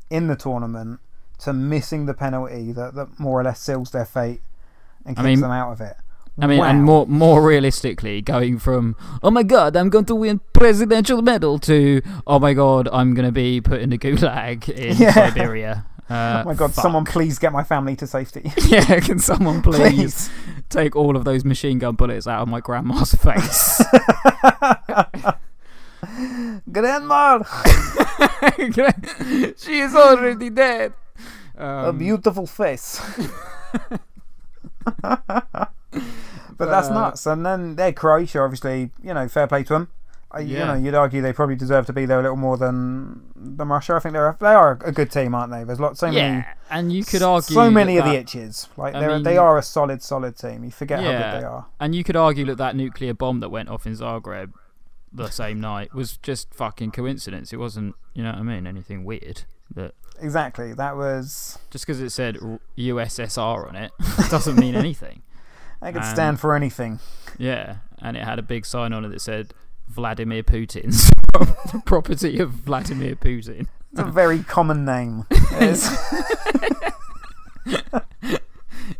in 0.09 0.27
the 0.27 0.35
tournament 0.35 0.99
to 1.39 1.53
missing 1.53 2.05
the 2.05 2.13
penalty 2.13 2.71
that, 2.71 2.95
that 2.95 3.19
more 3.19 3.41
or 3.41 3.43
less 3.43 3.59
seals 3.59 3.91
their 3.91 4.05
fate 4.05 4.41
and 5.05 5.17
I 5.17 5.21
keeps 5.21 5.25
mean, 5.25 5.41
them 5.41 5.51
out 5.51 5.71
of 5.71 5.81
it. 5.81 5.95
I 6.39 6.47
mean, 6.47 6.61
and 6.61 6.83
more 6.83 7.07
more 7.07 7.41
realistically, 7.41 8.21
going 8.21 8.59
from 8.59 8.97
"Oh 9.23 9.31
my 9.31 9.43
God, 9.43 9.77
I'm 9.77 9.89
going 9.89 10.03
to 10.05 10.15
win 10.15 10.41
presidential 10.51 11.21
medal" 11.21 11.59
to 11.59 12.01
"Oh 12.27 12.39
my 12.39 12.53
God, 12.53 12.89
I'm 12.91 13.13
going 13.13 13.25
to 13.25 13.31
be 13.31 13.61
put 13.61 13.79
in 13.81 13.93
a 13.93 13.97
gulag 13.97 14.67
in 14.67 14.97
Yeah. 14.99 15.13
Siberia." 15.13 15.85
Uh, 16.09 16.41
Oh 16.45 16.49
my 16.49 16.53
god, 16.53 16.73
fuck. 16.73 16.83
someone 16.83 17.03
please 17.05 17.39
get 17.39 17.51
my 17.51 17.63
family 17.63 17.95
to 17.95 18.05
safety. 18.07 18.51
yeah, 18.67 18.99
can 18.99 19.19
someone 19.19 19.61
please, 19.63 19.79
Please. 19.79 20.29
take 20.69 20.95
all 20.95 21.15
of 21.17 21.23
those 21.25 21.43
machine 21.43 21.79
gun 21.79 21.95
bullets 21.95 22.27
out 22.27 22.41
of 22.41 22.47
my 22.47 22.59
grandma's 22.59 23.13
face? 23.15 23.81
Grandma! 26.71 27.39
she 29.57 29.79
is 29.79 29.95
already 29.95 30.49
dead. 30.49 30.93
A 31.57 31.89
Um, 31.89 31.97
beautiful 31.97 32.45
face. 32.47 32.99
but 35.01 35.19
that's 36.59 36.89
uh, 36.89 36.93
nuts. 36.93 37.25
And 37.25 37.45
then 37.45 37.75
they're 37.75 37.93
Croatia, 37.93 38.41
obviously, 38.41 38.91
you 39.01 39.13
know, 39.13 39.27
fair 39.27 39.47
play 39.47 39.63
to 39.63 39.73
them. 39.73 39.87
Uh, 40.35 40.39
You 40.39 40.59
know, 40.59 40.73
you'd 40.73 40.95
argue 40.95 41.21
they 41.21 41.33
probably 41.33 41.55
deserve 41.55 41.85
to 41.85 41.93
be 41.93 42.05
there 42.05 42.19
a 42.19 42.21
little 42.21 42.37
more 42.37 42.57
than 42.57 43.21
than 43.35 43.69
Russia. 43.69 43.93
I 43.95 43.99
think 43.99 44.13
they're 44.13 44.35
they 44.39 44.53
are 44.53 44.77
a 44.83 44.91
good 44.91 45.11
team, 45.11 45.33
aren't 45.35 45.51
they? 45.51 45.63
There's 45.63 45.79
lots 45.79 45.99
so 45.99 46.07
yeah, 46.07 46.31
many 46.31 46.45
and 46.69 46.91
you 46.91 47.03
could 47.05 47.21
argue 47.21 47.53
so 47.55 47.69
many 47.71 47.95
that 47.95 48.05
of 48.05 48.11
the 48.11 48.17
itches. 48.17 48.67
Like 48.77 48.93
they 48.93 49.21
they 49.21 49.37
are 49.37 49.57
a 49.57 49.63
solid, 49.63 50.01
solid 50.03 50.37
team. 50.37 50.63
You 50.63 50.71
forget 50.71 50.99
how 50.99 51.11
good 51.11 51.41
they 51.41 51.45
are. 51.45 51.67
And 51.79 51.95
you 51.95 52.03
could 52.03 52.15
argue 52.15 52.45
that 52.45 52.57
that 52.57 52.75
nuclear 52.75 53.13
bomb 53.13 53.39
that 53.39 53.49
went 53.49 53.69
off 53.69 53.85
in 53.85 53.93
Zagreb 53.93 54.51
the 55.13 55.29
same 55.29 55.61
night 55.61 55.93
was 55.93 56.17
just 56.17 56.53
fucking 56.53 56.91
coincidence. 56.91 57.53
It 57.53 57.57
wasn't, 57.57 57.95
you 58.13 58.21
know 58.23 58.31
what 58.31 58.39
I 58.39 58.43
mean, 58.43 58.67
anything 58.67 59.05
weird. 59.05 59.43
That 59.73 59.93
Exactly. 60.19 60.73
That 60.73 60.95
was. 60.97 61.57
just 61.71 61.85
because 61.85 62.01
it 62.01 62.09
said 62.09 62.37
USSR 62.77 63.67
on 63.67 63.75
it 63.75 63.91
doesn't 64.29 64.57
mean 64.59 64.75
anything. 64.75 65.21
That 65.81 65.93
could 65.93 66.03
Um, 66.03 66.13
stand 66.13 66.39
for 66.39 66.55
anything. 66.55 66.99
Yeah, 67.37 67.77
and 67.99 68.15
it 68.17 68.23
had 68.23 68.39
a 68.39 68.43
big 68.43 68.65
sign 68.65 68.93
on 68.93 69.05
it 69.05 69.09
that 69.09 69.21
said 69.21 69.53
Vladimir 69.87 70.43
Putin's 70.43 71.09
property 71.85 72.39
of 72.39 72.51
Vladimir 72.51 73.15
Putin. 73.15 73.67
It's 73.91 74.01
a 74.01 74.05
very 74.05 74.43
common 74.43 74.83
name. 74.85 75.25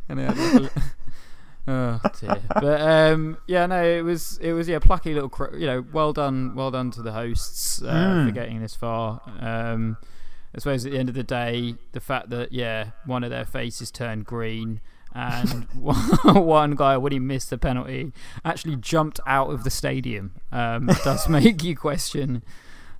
And 0.07 0.19
it 0.19 0.29
had 0.31 0.69
oh 1.67 1.99
dear. 2.19 2.37
But 2.53 2.81
um, 2.81 3.37
yeah, 3.47 3.65
no, 3.65 3.83
it 3.83 4.01
was 4.03 4.37
it 4.39 4.53
was 4.53 4.67
yeah, 4.67 4.79
plucky 4.79 5.13
little, 5.13 5.31
you 5.57 5.65
know, 5.65 5.83
well 5.91 6.13
done, 6.13 6.55
well 6.55 6.71
done 6.71 6.91
to 6.91 7.01
the 7.01 7.11
hosts 7.11 7.81
uh, 7.81 7.85
Mm. 7.93 8.25
for 8.27 8.31
getting 8.31 8.61
this 8.61 8.75
far. 8.75 9.21
Um, 9.39 9.97
I 10.55 10.59
suppose 10.59 10.85
at 10.85 10.91
the 10.91 10.99
end 10.99 11.09
of 11.09 11.15
the 11.15 11.23
day, 11.23 11.75
the 11.91 11.99
fact 11.99 12.29
that 12.29 12.51
yeah, 12.51 12.91
one 13.05 13.23
of 13.23 13.29
their 13.31 13.45
faces 13.45 13.91
turned 13.91 14.25
green. 14.25 14.79
And 15.15 15.65
one 15.73 16.75
guy, 16.75 16.97
when 16.97 17.13
he 17.13 17.19
missed 17.19 17.49
the 17.49 17.57
penalty, 17.57 18.11
actually 18.43 18.75
jumped 18.75 19.21
out 19.25 19.49
of 19.49 19.63
the 19.63 19.69
stadium. 19.69 20.33
Um, 20.51 20.87
does 21.03 21.29
make 21.29 21.63
you 21.63 21.75
question 21.75 22.43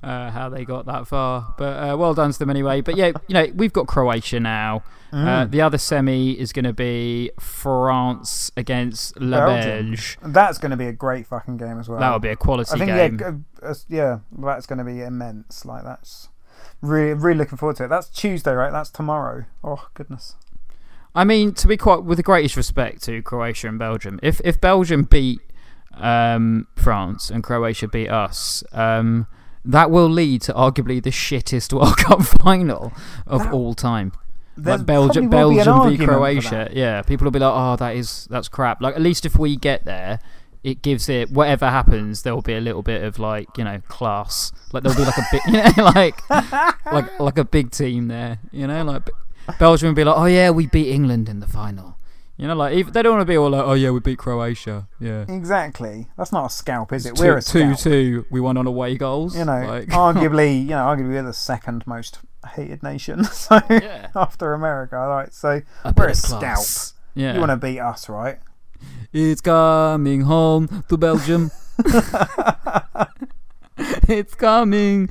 uh, 0.02 0.32
how 0.32 0.48
they 0.48 0.64
got 0.64 0.86
that 0.86 1.08
far. 1.08 1.54
But 1.58 1.74
uh, 1.74 1.98
well 1.98 2.14
done 2.14 2.32
to 2.32 2.40
them 2.40 2.50
anyway. 2.50 2.80
But 2.82 2.96
yeah, 2.96 3.12
you 3.28 3.34
know, 3.34 3.48
we've 3.54 3.74
got 3.74 3.88
Croatia 3.88 4.40
now. 4.40 4.84
Mm. 5.12 5.28
Uh, 5.28 5.46
the 5.46 5.62
other 5.62 5.78
semi 5.78 6.40
is 6.40 6.52
going 6.52 6.66
to 6.66 6.74
be 6.74 7.32
France 7.40 8.52
against 8.56 9.20
La 9.20 9.46
Belge. 9.46 10.18
That's 10.22 10.58
going 10.58 10.72
to 10.72 10.78
be 10.78 10.88
a 10.88 10.94
great 10.94 11.28
fucking 11.28 11.58
game 11.58 11.80
as 11.80 11.90
well. 11.90 12.00
That 12.00 12.12
will 12.12 12.20
be 12.20 12.30
a 12.30 12.36
quality 12.36 12.72
I 12.74 12.78
think 12.78 13.20
game. 13.20 13.46
yeah, 13.62 13.70
uh, 13.70 13.76
yeah, 13.88 14.20
that's 14.38 14.66
going 14.66 14.80
to 14.80 14.86
be 14.86 15.02
immense. 15.02 15.66
Like 15.66 15.84
that's 15.84 16.30
really 16.82 17.14
really 17.14 17.38
looking 17.38 17.58
forward 17.58 17.78
to 17.78 17.86
it. 17.86 17.88
That's 17.88 18.10
Tuesday, 18.10 18.52
right? 18.54 18.72
That's 18.72 18.90
tomorrow. 18.90 19.46
Oh 19.64 19.88
goodness. 19.94 20.36
I 21.16 21.24
mean, 21.24 21.54
to 21.56 21.68
be 21.68 21.78
quite 21.78 22.04
with 22.04 22.18
the 22.18 22.24
greatest 22.24 22.58
respect 22.58 23.02
to 23.04 23.22
Croatia 23.22 23.70
and 23.70 23.80
Belgium, 23.80 24.20
if 24.22 24.42
if 24.44 24.60
Belgium 24.60 25.04
beat 25.04 25.40
um, 25.94 26.68
France 26.76 27.30
and 27.30 27.44
Croatia 27.44 27.88
beat 27.88 28.10
us, 28.10 28.64
um, 28.74 29.28
that 29.64 29.90
will 29.90 30.10
lead 30.10 30.42
to 30.44 30.54
arguably 30.54 31.02
the 31.02 31.12
shittest 31.12 31.72
World 31.78 31.98
Cup 31.98 32.22
final 32.24 32.92
of 33.26 33.44
That- 33.44 33.54
all 33.54 33.74
time. 33.74 34.12
Like 34.58 34.86
Belgium, 34.86 35.26
be 35.26 35.36
Belgium 35.36 35.90
v 35.90 35.98
Croatia. 36.06 36.70
Yeah, 36.72 37.02
people 37.02 37.26
will 37.26 37.32
be 37.32 37.40
like, 37.40 37.52
"Oh, 37.54 37.76
that 37.76 37.94
is 37.98 38.26
that's 38.30 38.48
crap." 38.48 38.82
Like, 38.82 38.96
at 38.96 39.02
least 39.02 39.26
if 39.26 39.38
we 39.38 39.58
get 39.58 39.84
there, 39.84 40.22
it 40.64 40.82
gives 40.82 41.10
it 41.10 41.30
whatever 41.30 41.70
happens. 41.70 42.22
There 42.22 42.34
will 42.34 42.42
be 42.42 42.54
a 42.56 42.62
little 42.62 42.82
bit 42.82 43.04
of 43.04 43.20
like 43.20 43.50
you 43.58 43.66
know 43.66 43.82
class. 43.90 44.54
Like 44.72 44.84
there'll 44.84 44.98
be 44.98 45.04
like 45.04 45.18
a 45.18 45.26
bit, 45.30 45.42
you 45.48 45.52
know, 45.52 45.84
like 45.84 46.30
like 46.90 47.20
like 47.20 47.38
a 47.38 47.44
big 47.44 47.72
team 47.72 48.08
there. 48.08 48.40
You 48.54 48.68
know, 48.68 48.82
like 48.86 49.10
Belgium 49.60 49.88
will 49.90 49.96
be 49.96 50.04
like, 50.04 50.18
"Oh 50.18 50.26
yeah, 50.26 50.50
we 50.50 50.68
beat 50.68 50.90
England 50.92 51.30
in 51.30 51.40
the 51.40 51.48
final." 51.48 51.98
You 52.38 52.48
know, 52.50 52.56
like 52.56 52.74
even, 52.76 52.92
they 52.92 53.02
don't 53.02 53.14
want 53.18 53.22
to 53.28 53.32
be 53.32 53.38
all 53.38 53.50
like, 53.50 53.64
"Oh 53.66 53.74
yeah, 53.74 53.92
we 53.92 54.00
beat 54.02 54.18
Croatia." 54.18 54.88
Yeah. 55.00 55.26
Exactly. 55.30 56.08
That's 56.18 56.32
not 56.34 56.46
a 56.48 56.50
scalp, 56.50 56.92
is 56.92 57.06
it? 57.06 57.16
Two- 57.16 57.24
We're 57.24 57.38
a 57.38 57.42
two 57.42 57.76
scalp. 57.76 57.80
two. 57.80 58.26
We 58.30 58.40
won 58.42 58.58
on 58.58 58.68
away 58.68 58.98
goals. 58.98 59.38
You 59.38 59.46
know, 59.46 59.66
like, 59.66 59.88
arguably, 59.90 60.60
you 60.64 60.70
know, 60.72 60.84
arguably 60.86 61.10
we're 61.14 61.24
the 61.24 61.34
second 61.34 61.86
most 61.88 62.20
hated 62.54 62.84
nation. 62.84 63.24
So 63.32 63.60
Yeah. 63.70 64.08
after 64.16 64.54
America, 64.54 64.98
right? 64.98 65.34
So 65.34 65.62
a 65.86 65.94
we're 65.96 66.08
a 66.08 66.12
of 66.12 66.18
scalp. 66.18 66.42
class. 66.42 66.94
Yeah. 67.14 67.34
You 67.36 67.40
want 67.40 67.52
to 67.52 67.58
beat 67.58 67.80
us, 67.80 68.10
right? 68.10 68.40
It's 69.14 69.40
coming 69.42 70.22
home 70.22 70.84
to 70.90 70.98
Belgium. 70.98 71.52
it's 73.78 74.36
coming 74.36 75.10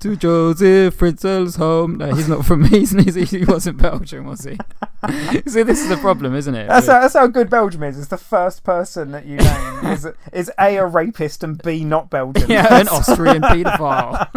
to 0.00 0.16
Josef 0.16 0.96
Fritzl's 0.98 1.56
home. 1.56 1.96
No, 1.98 2.14
he's 2.14 2.28
not 2.28 2.44
from 2.44 2.64
he's, 2.68 2.90
he 3.30 3.44
wasn't 3.44 3.78
Belgium, 3.78 4.26
was 4.26 4.44
he? 4.44 4.56
See, 5.46 5.62
this 5.62 5.80
is 5.80 5.88
the 5.88 5.98
problem, 6.00 6.34
isn't 6.34 6.54
it? 6.54 6.68
That's 6.68 6.86
how, 6.86 7.00
that's 7.00 7.14
how 7.14 7.26
good 7.26 7.48
Belgium 7.50 7.82
is. 7.84 7.98
It's 7.98 8.08
the 8.08 8.16
first 8.16 8.64
person 8.64 9.12
that 9.12 9.26
you 9.26 9.36
name 9.36 9.86
is 9.92 10.06
is 10.32 10.50
a 10.58 10.76
a 10.76 10.86
rapist 10.86 11.44
and 11.44 11.62
b 11.62 11.84
not 11.84 12.10
Belgian. 12.10 12.50
yeah, 12.50 12.80
an 12.80 12.88
Austrian 12.88 13.42
paedophile. 13.42 14.28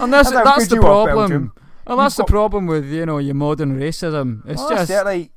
and 0.00 0.12
that's, 0.12 0.30
That's 0.30 0.44
that's 0.44 0.68
the 0.68 0.76
problem. 0.76 1.52
Well, 1.86 1.98
that's 1.98 2.16
the 2.16 2.22
You've 2.22 2.28
problem 2.28 2.66
with 2.66 2.86
you 2.86 3.06
know 3.06 3.18
your 3.18 3.34
modern 3.34 3.78
racism. 3.78 4.42
It's 4.46 4.60
Well, 4.60 4.70
just 4.70 4.90
yeah, 4.90 5.02
like, 5.02 5.30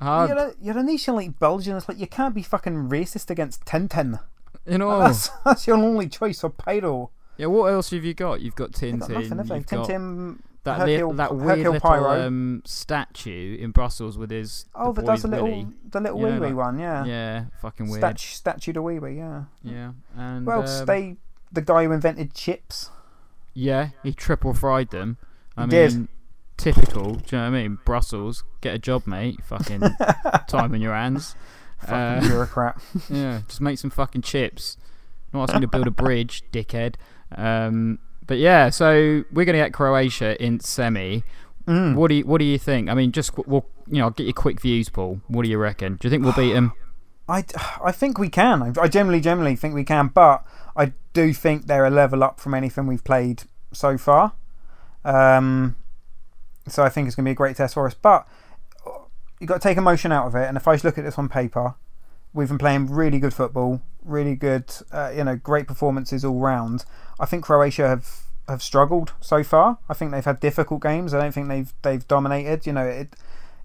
hard, 0.00 0.28
you're, 0.30 0.38
a, 0.38 0.54
you're 0.60 0.78
a 0.78 0.82
nation 0.82 1.14
like 1.16 1.38
Belgium. 1.38 1.76
It's 1.76 1.88
like 1.88 1.98
you 1.98 2.06
can't 2.06 2.34
be 2.34 2.42
fucking 2.42 2.88
racist 2.90 3.30
against 3.30 3.64
Tintin. 3.64 4.20
you 4.66 4.78
know. 4.78 4.98
That's 4.98 5.30
that's 5.44 5.66
your 5.66 5.76
only 5.76 6.08
choice. 6.08 6.44
Or 6.44 6.50
pedo. 6.50 7.10
Yeah, 7.36 7.46
what 7.46 7.66
else 7.72 7.90
have 7.90 8.04
you 8.04 8.14
got? 8.14 8.40
You've 8.40 8.54
got 8.54 8.72
Tintin. 8.72 9.00
Got 9.00 9.10
nothing, 9.10 9.38
have 9.38 9.48
they? 9.48 9.56
you've 9.56 9.66
Tintin. 9.66 10.38
that 10.64 10.78
Hercule- 10.80 11.10
li- 11.10 11.16
that 11.16 11.34
weird 11.36 11.48
Hercule 11.58 11.72
little 11.74 11.88
Poirot. 11.90 12.20
um, 12.22 12.62
statue 12.64 13.56
in 13.58 13.70
Brussels 13.70 14.16
with 14.16 14.30
his 14.30 14.66
Oh, 14.74 14.92
the 14.92 15.02
that 15.02 15.06
does 15.06 15.22
the 15.22 15.28
little 15.28 15.46
willy. 15.46 15.66
the 15.90 16.00
little 16.00 16.20
You 16.20 16.26
know, 16.26 16.32
wee 16.34 16.38
wee 16.40 16.46
like- 16.48 16.56
one. 16.56 16.78
Yeah. 16.78 17.04
Yeah, 17.04 17.44
fucking 17.60 17.88
weird. 17.88 18.00
Statue 18.00 18.34
statue 18.34 18.72
to 18.72 18.82
wee 18.82 18.98
wee. 18.98 19.16
Yeah. 19.18 19.44
yeah, 19.62 19.92
and 20.16 20.46
Well, 20.46 20.66
um, 20.68 20.86
they 20.86 21.16
the 21.52 21.60
guy 21.62 21.84
who 21.84 21.92
invented 21.92 22.34
chips. 22.34 22.90
yeah, 23.52 23.90
he 24.02 24.12
triple 24.12 24.54
fried 24.54 24.90
them. 24.90 25.18
I 25.56 25.62
He 25.62 25.66
mean, 25.68 25.88
did. 25.90 26.08
typical. 26.56 27.14
Do 27.16 27.36
you 27.36 27.42
know 27.42 27.50
what 27.50 27.56
I 27.58 27.62
mean? 27.62 27.78
Brussels, 27.84 28.42
get 28.60 28.74
a 28.74 28.78
job, 28.78 29.06
mate. 29.06 29.38
Fucking 29.44 29.80
time 30.48 30.74
in 30.74 30.80
your 30.80 30.94
hands. 30.94 31.36
Fucking 31.80 31.94
Uh, 31.94 32.20
bureaucrat. 32.22 32.80
yeah, 33.10 33.42
just 33.46 33.60
make 33.60 33.78
some 33.78 33.90
fucking 33.90 34.22
chips. 34.22 34.76
Not 35.32 35.50
asking 35.50 35.60
to 35.62 35.68
build 35.68 35.86
a 35.86 35.90
bridge, 35.90 36.42
dickhead. 36.52 36.94
Um, 37.36 37.98
but 38.26 38.38
yeah, 38.38 38.70
so 38.70 39.24
we're 39.32 39.44
gonna 39.44 39.58
get 39.58 39.72
Croatia 39.72 40.42
in 40.42 40.60
semi. 40.60 41.22
Mm. 41.66 41.94
What 41.94 42.08
do 42.08 42.14
you 42.14 42.26
What 42.26 42.38
do 42.38 42.44
you 42.44 42.58
think? 42.58 42.88
I 42.88 42.94
mean, 42.94 43.12
just 43.12 43.36
we'll, 43.36 43.66
you 43.86 43.98
know, 43.98 44.04
I'll 44.04 44.10
get 44.10 44.24
your 44.24 44.32
quick 44.34 44.60
views, 44.60 44.88
Paul. 44.88 45.20
What 45.28 45.42
do 45.44 45.48
you 45.48 45.58
reckon? 45.58 45.96
Do 45.96 46.06
you 46.06 46.10
think 46.10 46.24
we'll 46.24 46.32
beat 46.32 46.52
them? 46.52 46.72
I, 47.28 47.42
I 47.82 47.90
think 47.90 48.18
we 48.18 48.28
can. 48.28 48.62
I, 48.62 48.82
I 48.82 48.88
generally, 48.88 49.20
generally 49.20 49.56
think 49.56 49.74
we 49.74 49.84
can, 49.84 50.08
but 50.08 50.44
I 50.76 50.92
do 51.14 51.32
think 51.32 51.66
they're 51.66 51.86
a 51.86 51.90
level 51.90 52.22
up 52.22 52.38
from 52.38 52.52
anything 52.52 52.86
we've 52.86 53.04
played 53.04 53.44
so 53.72 53.96
far. 53.96 54.34
Um, 55.04 55.76
so 56.68 56.82
I 56.82 56.90
think 56.90 57.06
it's 57.06 57.16
going 57.16 57.24
to 57.24 57.28
be 57.28 57.32
a 57.32 57.34
great 57.34 57.56
test 57.56 57.74
for 57.74 57.86
us. 57.86 57.94
But 57.94 58.26
you've 59.40 59.48
got 59.48 59.62
to 59.62 59.68
take 59.68 59.78
emotion 59.78 60.12
out 60.12 60.26
of 60.26 60.34
it. 60.34 60.46
And 60.46 60.56
if 60.56 60.68
I 60.68 60.74
just 60.74 60.84
look 60.84 60.98
at 60.98 61.04
this 61.04 61.18
on 61.18 61.28
paper, 61.28 61.76
we've 62.34 62.48
been 62.48 62.58
playing 62.58 62.90
really 62.90 63.18
good 63.18 63.34
football, 63.34 63.80
really 64.04 64.36
good, 64.36 64.72
uh, 64.92 65.12
you 65.14 65.24
know, 65.24 65.36
great 65.36 65.66
performances 65.66 66.24
all 66.24 66.38
round. 66.38 66.84
I 67.18 67.26
think 67.26 67.44
Croatia 67.44 67.88
have 67.88 68.20
have 68.48 68.62
struggled 68.62 69.12
so 69.20 69.42
far. 69.42 69.78
I 69.88 69.94
think 69.94 70.12
they've 70.12 70.24
had 70.24 70.38
difficult 70.40 70.82
games. 70.82 71.14
I 71.14 71.20
don't 71.20 71.32
think 71.32 71.48
they've 71.48 71.72
they've 71.82 72.06
dominated. 72.06 72.66
You 72.66 72.72
know, 72.72 72.86
it 72.86 73.16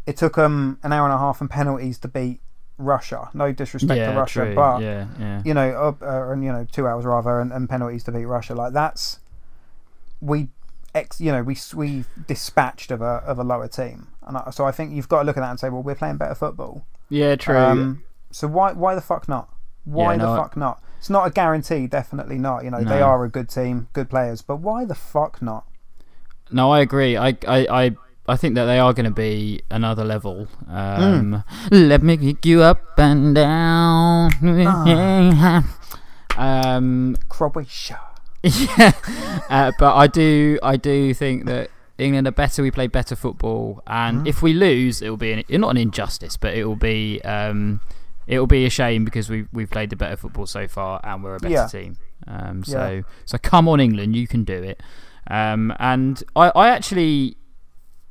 it 0.06 0.18
took 0.18 0.36
them 0.36 0.80
an 0.84 0.94
hour 0.94 1.06
and 1.06 1.14
a 1.14 1.18
half 1.18 1.42
and 1.42 1.50
penalties 1.50 1.98
to 2.00 2.08
beat 2.08 2.42
Russia. 2.78 3.30
No 3.34 3.52
disrespect 3.52 4.00
to 4.00 4.18
Russia, 4.18 4.46
true. 4.46 4.56
but 4.56 4.82
yeah, 4.82 5.08
yeah. 5.20 5.42
you 5.46 5.54
know, 5.54 5.96
uh, 6.02 6.06
uh, 6.06 6.32
and 6.32 6.44
you 6.44 6.52
know, 6.52 6.66
two 6.72 6.88
hours 6.88 7.06
rather, 7.06 7.40
and, 7.40 7.52
and 7.52 7.70
penalties 7.70 8.04
to 8.06 8.12
beat 8.12 8.26
Russia. 8.26 8.56
Like 8.56 8.74
that's 8.74 9.20
we, 10.22 10.48
ex, 10.96 11.20
you 11.22 11.32
know, 11.32 11.44
we 11.44 11.58
we 11.76 12.06
dispatched 12.28 12.92
of 12.92 13.02
a 13.02 13.22
of 13.26 13.38
a 13.38 13.44
lower 13.44 13.68
team, 13.68 14.08
and 14.26 14.38
I, 14.38 14.50
so 14.52 14.66
I 14.66 14.72
think 14.72 14.94
you've 14.94 15.10
got 15.10 15.20
to 15.20 15.26
look 15.26 15.38
at 15.38 15.42
that 15.42 15.50
and 15.50 15.60
say, 15.60 15.70
well, 15.70 15.84
we're 15.84 15.96
playing 15.96 16.18
better 16.18 16.36
football. 16.36 16.86
Yeah, 17.10 17.36
true. 17.36 17.58
Um, 17.58 18.04
so 18.32 18.48
why 18.48 18.74
why 18.74 18.96
the 18.96 19.02
fuck 19.02 19.28
not? 19.28 19.50
Why 19.86 20.14
Yeah, 20.14 20.18
the 20.20 20.26
no, 20.26 20.34
I- 20.34 20.38
fuck 20.38 20.58
not? 20.58 20.84
It's 20.98 21.10
not 21.10 21.26
a 21.26 21.30
guarantee, 21.32 21.88
definitely 21.88 22.38
not. 22.38 22.66
You 22.66 22.72
know, 22.72 22.84
they 22.84 23.02
are 23.02 23.24
a 23.24 23.30
good 23.30 23.48
team, 23.50 23.88
good 23.94 24.10
players, 24.10 24.42
but 24.42 24.58
why 24.58 24.84
the 24.86 24.96
fuck 24.96 25.42
not? 25.42 25.66
no, 26.52 26.72
I 26.72 26.80
agree. 26.82 27.16
I, 27.16 27.30
I, 27.48 27.68
I, 27.86 27.92
I 28.28 28.36
think 28.36 28.56
that 28.56 28.66
they 28.66 28.80
are 28.80 28.92
going 28.92 29.06
to 29.06 29.12
be 29.12 29.62
another 29.72 30.04
level. 30.04 30.48
Um, 30.68 31.44
Let 31.72 32.02
me 32.04 32.18
kick 32.18 32.46
you 32.46 32.64
up 32.64 32.82
and 32.98 33.34
down. 33.36 34.32
um, 36.38 37.16
Croatia. 37.30 38.00
yeah, 38.44 38.92
uh, 39.50 39.72
but 39.80 39.96
I 39.96 40.08
do, 40.08 40.60
I 40.64 40.76
do 40.78 41.14
think 41.14 41.46
that 41.46 41.70
England 41.98 42.28
are 42.28 42.32
better. 42.32 42.64
We 42.64 42.72
play 42.72 42.88
better 42.88 43.16
football, 43.16 43.82
and 43.86 44.28
if 44.28 44.42
we 44.42 44.54
lose, 44.54 45.02
it 45.02 45.10
will 45.10 45.18
be 45.18 45.32
an, 45.34 45.44
not 45.62 45.70
an 45.72 45.78
injustice, 45.78 46.38
but 46.38 46.54
it 46.54 46.64
will 46.66 46.76
be, 46.78 47.22
um, 47.24 47.82
it 48.30 48.40
will 48.40 48.48
be 48.48 48.66
a 48.66 48.70
shame 48.70 49.04
because 49.04 49.30
we 49.30 49.46
we've 49.52 49.70
played 49.70 49.90
the 49.90 49.96
better 49.98 50.16
football 50.16 50.46
so 50.46 50.68
far, 50.68 51.02
and 51.04 51.24
we're 51.24 51.36
a 51.36 51.40
better 51.40 51.54
Yeah. 51.54 51.68
team. 51.68 51.98
Um, 52.28 52.64
so 52.64 53.04
so 53.26 53.38
come 53.38 53.68
on, 53.68 53.80
England, 53.82 54.16
you 54.16 54.28
can 54.28 54.44
do 54.46 54.54
it. 54.72 54.82
Um, 55.30 55.74
and 55.80 56.24
I, 56.36 56.50
I 56.56 56.70
actually, 56.70 57.36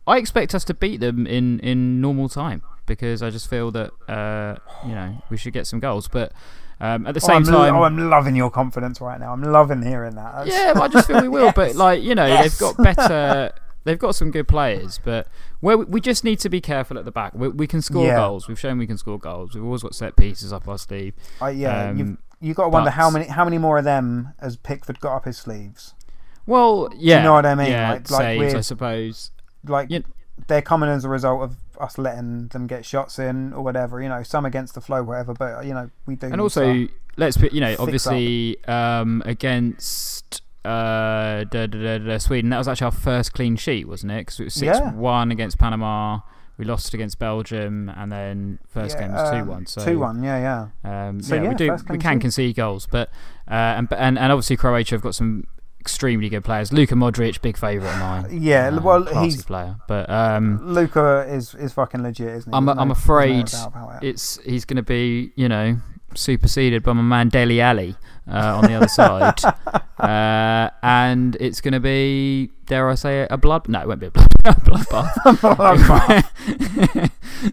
I 0.06 0.18
expect 0.18 0.54
us 0.54 0.64
to 0.64 0.74
beat 0.74 1.00
them 1.00 1.26
in 1.26 1.60
in 1.60 2.00
normal 2.00 2.28
time 2.28 2.62
because 2.86 3.22
I 3.22 3.30
just 3.30 3.48
feel 3.48 3.70
that 3.72 3.90
uh, 4.08 4.56
you 4.86 4.94
know 4.94 5.22
we 5.30 5.36
should 5.36 5.52
get 5.54 5.66
some 5.66 5.80
goals, 5.80 6.08
but. 6.08 6.32
Um, 6.80 7.08
at 7.08 7.14
the 7.14 7.20
Oh, 7.24 7.26
same 7.26 7.36
I'm, 7.38 7.44
time, 7.44 7.74
oh, 7.74 7.82
I'm 7.82 8.08
loving 8.08 8.36
your 8.36 8.50
confidence 8.52 9.00
right 9.00 9.18
now. 9.18 9.32
I'm 9.32 9.42
loving 9.42 9.82
hearing 9.82 10.14
that. 10.14 10.32
That's- 10.32 10.48
yeah, 10.48 10.74
but 10.74 10.82
I 10.82 10.88
just 10.88 11.08
feel 11.08 11.20
we 11.22 11.28
will. 11.28 11.50
But 11.56 11.74
like 11.74 12.04
you 12.04 12.14
know, 12.14 12.24
Yes. 12.26 12.56
they've 12.56 12.60
got 12.68 12.76
better. 12.80 13.52
They've 13.88 13.98
got 13.98 14.14
some 14.14 14.30
good 14.30 14.46
players, 14.46 15.00
but 15.02 15.26
where 15.60 15.78
we, 15.78 15.84
we 15.86 16.00
just 16.00 16.22
need 16.24 16.38
to 16.40 16.50
be 16.50 16.60
careful 16.60 16.98
at 16.98 17.06
the 17.06 17.10
back. 17.10 17.32
We, 17.34 17.48
we 17.48 17.66
can 17.66 17.80
score 17.80 18.04
Yeah. 18.06 18.16
goals. 18.16 18.46
We've 18.46 18.58
shown 18.60 18.76
we 18.76 18.86
can 18.86 18.98
score 18.98 19.18
goals. 19.18 19.54
We've 19.54 19.64
always 19.64 19.82
got 19.82 19.94
set 19.94 20.14
pieces 20.14 20.52
up 20.52 20.68
our 20.68 20.76
sleeve. 20.76 21.14
I, 21.40 21.50
yeah, 21.50 21.88
Um, 21.88 21.96
you've 21.98 22.16
you 22.40 22.52
got 22.54 22.64
to 22.64 22.68
wonder 22.68 22.90
how 22.90 23.08
many 23.08 23.24
how 23.26 23.44
many 23.44 23.56
more 23.56 23.78
of 23.78 23.84
them 23.84 24.34
has 24.40 24.56
Pickford 24.58 25.00
got 25.00 25.16
up 25.16 25.24
his 25.24 25.38
sleeves? 25.38 25.94
Well, 26.46 26.90
yeah, 26.96 27.16
Do 27.16 27.20
You 27.20 27.24
know 27.24 27.32
what 27.32 27.46
I 27.46 27.54
mean? 27.54 27.70
Yeah, 27.72 27.92
Like- 27.92 28.10
like 28.10 28.20
saves, 28.20 28.54
I 28.54 28.60
suppose. 28.60 29.30
Like 29.66 29.88
Yeah. 29.90 30.00
they're 30.48 30.62
coming 30.62 30.90
as 30.90 31.04
a 31.04 31.08
result 31.08 31.42
of 31.42 31.56
us 31.80 31.96
letting 31.96 32.48
them 32.48 32.66
get 32.66 32.84
shots 32.84 33.18
in 33.18 33.52
or 33.54 33.62
whatever. 33.62 34.02
You 34.02 34.08
know, 34.10 34.22
some 34.22 34.44
against 34.44 34.74
the 34.74 34.80
flow, 34.82 35.02
whatever. 35.02 35.32
But 35.32 35.64
you 35.64 35.72
know, 35.74 35.90
we 36.06 36.14
do. 36.16 36.26
And 36.26 36.40
also, 36.40 36.86
let's 37.16 37.36
put 37.38 37.52
you 37.54 37.60
know, 37.62 37.74
obviously 37.78 38.62
um, 38.66 39.22
against 39.26 40.42
uh, 40.68 41.44
da, 41.44 41.66
da, 41.66 41.78
da, 41.78 41.98
da, 41.98 42.18
Sweden, 42.18 42.50
that 42.50 42.58
was 42.58 42.68
actually 42.68 42.86
our 42.86 42.90
first 42.92 43.32
clean 43.32 43.56
sheet, 43.56 43.88
wasn't 43.88 44.12
it? 44.12 44.20
Because 44.26 44.40
it 44.40 44.44
was 44.44 44.54
six 44.54 44.78
Yeah. 44.78 44.92
one 44.92 45.30
against 45.30 45.58
Panama. 45.58 46.20
We 46.58 46.64
lost 46.64 46.92
against 46.92 47.18
Belgium, 47.20 47.88
and 47.96 48.10
then 48.10 48.58
first 48.68 48.96
yeah, 48.96 49.02
game 49.06 49.12
was 49.12 49.30
two 49.30 49.36
um, 49.36 49.46
one. 49.46 49.66
So 49.66 49.84
two 49.84 49.98
one. 50.00 50.22
Yeah, 50.24 50.68
yeah. 50.84 51.08
Um, 51.08 51.20
So, 51.22 51.36
yeah, 51.36 51.42
yeah, 51.42 51.48
we 51.50 51.54
do. 51.54 51.76
We 51.88 51.98
can 51.98 52.16
sheet. 52.16 52.20
concede 52.20 52.56
goals, 52.56 52.88
but 52.90 53.10
uh, 53.48 53.54
and, 53.78 53.86
and 53.92 54.18
and 54.18 54.32
obviously 54.32 54.56
Croatia 54.56 54.96
have 54.96 55.02
got 55.02 55.14
some 55.14 55.44
extremely 55.80 56.28
good 56.28 56.42
players. 56.42 56.72
Luka 56.72 56.96
Modric, 56.96 57.40
big 57.40 57.56
favourite 57.56 57.92
of 57.94 58.00
mine. 58.00 58.42
Yeah, 58.42 58.66
Um, 58.68 58.82
well, 58.82 59.04
he's- 59.22 59.42
player, 59.44 59.76
but 59.86 60.10
um, 60.10 60.74
Luka 60.74 61.24
is 61.28 61.54
is 61.54 61.72
fucking 61.72 62.02
legit, 62.02 62.28
isn't 62.28 62.52
he? 62.52 62.56
I'm 62.56 62.68
I'm 62.68 62.90
afraid 62.90 63.52
no 63.52 63.92
it. 64.02 64.08
it's 64.08 64.38
he's 64.44 64.64
going 64.64 64.76
to 64.78 64.82
be 64.82 65.30
you 65.36 65.48
know 65.48 65.78
superseded 66.18 66.82
by 66.82 66.92
my 66.92 67.02
man 67.02 67.28
Dele 67.28 67.60
Alli 67.60 67.96
uh, 68.30 68.56
on 68.58 68.64
the 68.64 68.74
other 68.74 68.88
side, 68.88 69.40
uh, 69.98 70.70
and 70.82 71.36
it's 71.40 71.60
going 71.60 71.72
to 71.72 71.80
be 71.80 72.50
dare 72.66 72.88
I 72.90 72.94
say, 72.94 73.26
a 73.30 73.36
blood? 73.36 73.68
No, 73.68 73.80
it 73.80 73.88
won't 73.88 74.00
be 74.00 74.06
a 74.06 74.10
blood 74.10 74.28
a 74.44 74.52
bloodbath. 74.54 75.14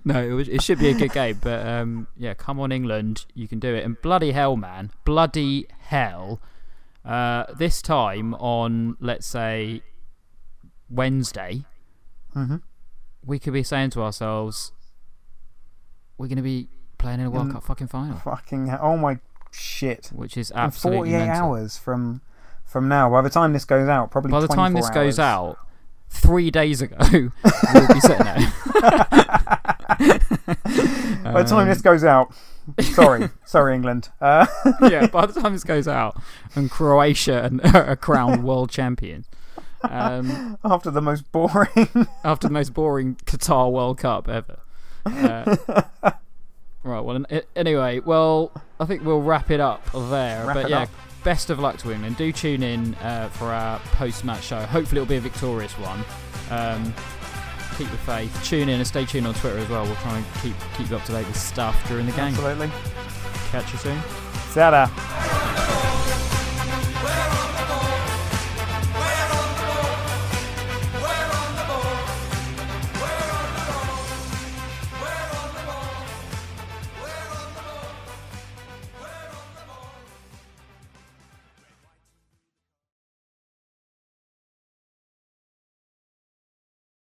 no, 0.05 0.21
it, 0.23 0.31
was, 0.31 0.49
it 0.49 0.61
should 0.61 0.79
be 0.79 0.89
a 0.89 0.93
good 0.93 1.11
game. 1.13 1.39
But 1.41 1.65
um, 1.65 2.07
yeah, 2.17 2.33
come 2.33 2.59
on, 2.59 2.71
England, 2.71 3.25
you 3.33 3.47
can 3.47 3.59
do 3.59 3.73
it. 3.73 3.83
And 3.83 3.99
bloody 4.01 4.31
hell, 4.31 4.55
man, 4.57 4.91
bloody 5.05 5.67
hell. 5.79 6.41
Uh, 7.03 7.45
this 7.57 7.81
time 7.81 8.33
on, 8.35 8.97
let's 8.99 9.27
say, 9.27 9.81
Wednesday, 10.89 11.63
Mhm. 12.35 12.61
we 13.23 13.39
could 13.39 13.53
be 13.53 13.63
saying 13.63 13.91
to 13.91 14.01
ourselves, 14.01 14.71
we're 16.17 16.27
going 16.27 16.37
to 16.37 16.41
be 16.43 16.67
playing 16.97 17.19
in 17.19 17.27
a 17.27 17.29
World 17.29 17.47
In- 17.47 17.53
Cup 17.53 17.63
fucking 17.63 17.87
final, 17.87 18.17
Fucking 18.17 18.69
oh 18.81 18.97
my 18.97 19.19
shit! 19.51 20.09
which 20.13 20.37
is 20.37 20.51
In 20.51 20.57
absolutely 20.57 21.11
48 21.11 21.17
mental. 21.27 21.35
hours 21.45 21.77
from 21.77 22.21
from 22.65 22.87
now. 22.87 23.09
By 23.09 23.21
the 23.21 23.29
time 23.29 23.53
this 23.53 23.65
goes 23.65 23.87
out, 23.87 24.11
probably 24.11 24.31
By 24.31 24.39
the 24.41 24.47
time 24.47 24.71
24 24.73 24.81
this 24.81 24.89
goes 24.89 25.19
out, 25.19 25.57
three 26.09 26.49
days 26.51 26.81
ago, 26.81 26.97
we'll 27.73 27.87
be 27.87 27.99
sitting 27.99 28.25
there. 28.25 28.53
By 29.97 31.41
the 31.43 31.49
time 31.49 31.59
Um, 31.63 31.67
this 31.69 31.81
goes 31.81 32.03
out, 32.03 32.33
sorry, 32.81 33.29
sorry, 33.45 33.75
England. 33.75 34.09
Uh, 34.21 34.45
yeah, 34.81 35.07
by 35.07 35.25
the 35.25 35.39
time 35.39 35.53
this 35.53 35.63
goes 35.63 35.87
out, 35.87 36.15
and 36.55 36.69
Croatia 36.69 37.43
and 37.43 37.61
are 37.75 37.95
crowned 37.95 38.43
world 38.43 38.69
champion. 38.69 39.25
Um, 39.83 40.57
after 40.63 40.89
the 40.91 41.01
most 41.01 41.31
boring. 41.31 42.07
after 42.23 42.47
the 42.47 42.53
most 42.53 42.73
boring 42.73 43.15
Qatar 43.25 43.71
World 43.71 43.97
Cup 43.99 44.27
ever. 44.29 44.59
Uh, 45.05 45.55
right. 46.91 47.01
Well, 47.01 47.23
anyway, 47.55 47.99
well, 47.99 48.51
I 48.79 48.85
think 48.85 49.03
we'll 49.03 49.21
wrap 49.21 49.51
it 49.51 49.59
up 49.59 49.83
there. 49.91 50.45
Wrap 50.45 50.55
but 50.55 50.69
yeah, 50.69 50.83
up. 50.83 50.89
best 51.23 51.49
of 51.49 51.59
luck 51.59 51.77
to 51.79 51.91
England. 51.91 52.17
Do 52.17 52.31
tune 52.31 52.63
in 52.63 52.95
uh, 52.95 53.29
for 53.29 53.45
our 53.45 53.79
post-match 53.93 54.43
show. 54.43 54.59
Hopefully, 54.61 55.01
it'll 55.01 55.09
be 55.09 55.17
a 55.17 55.21
victorious 55.21 55.73
one. 55.73 56.03
Um, 56.51 56.93
keep 57.77 57.89
the 57.89 57.97
faith. 57.97 58.43
Tune 58.43 58.69
in 58.69 58.79
and 58.79 58.87
stay 58.87 59.05
tuned 59.05 59.27
on 59.27 59.33
Twitter 59.33 59.57
as 59.57 59.69
well. 59.69 59.83
We'll 59.83 59.95
try 59.95 60.17
and 60.17 60.25
keep 60.41 60.55
keep 60.77 60.89
you 60.89 60.95
up 60.95 61.03
to 61.05 61.11
date 61.11 61.27
with 61.27 61.37
stuff 61.37 61.87
during 61.87 62.05
the 62.05 62.11
game. 62.13 62.33
Absolutely. 62.33 62.69
Catch 63.51 63.73
you 63.73 63.79
soon. 63.79 64.01
Sada. 64.49 65.64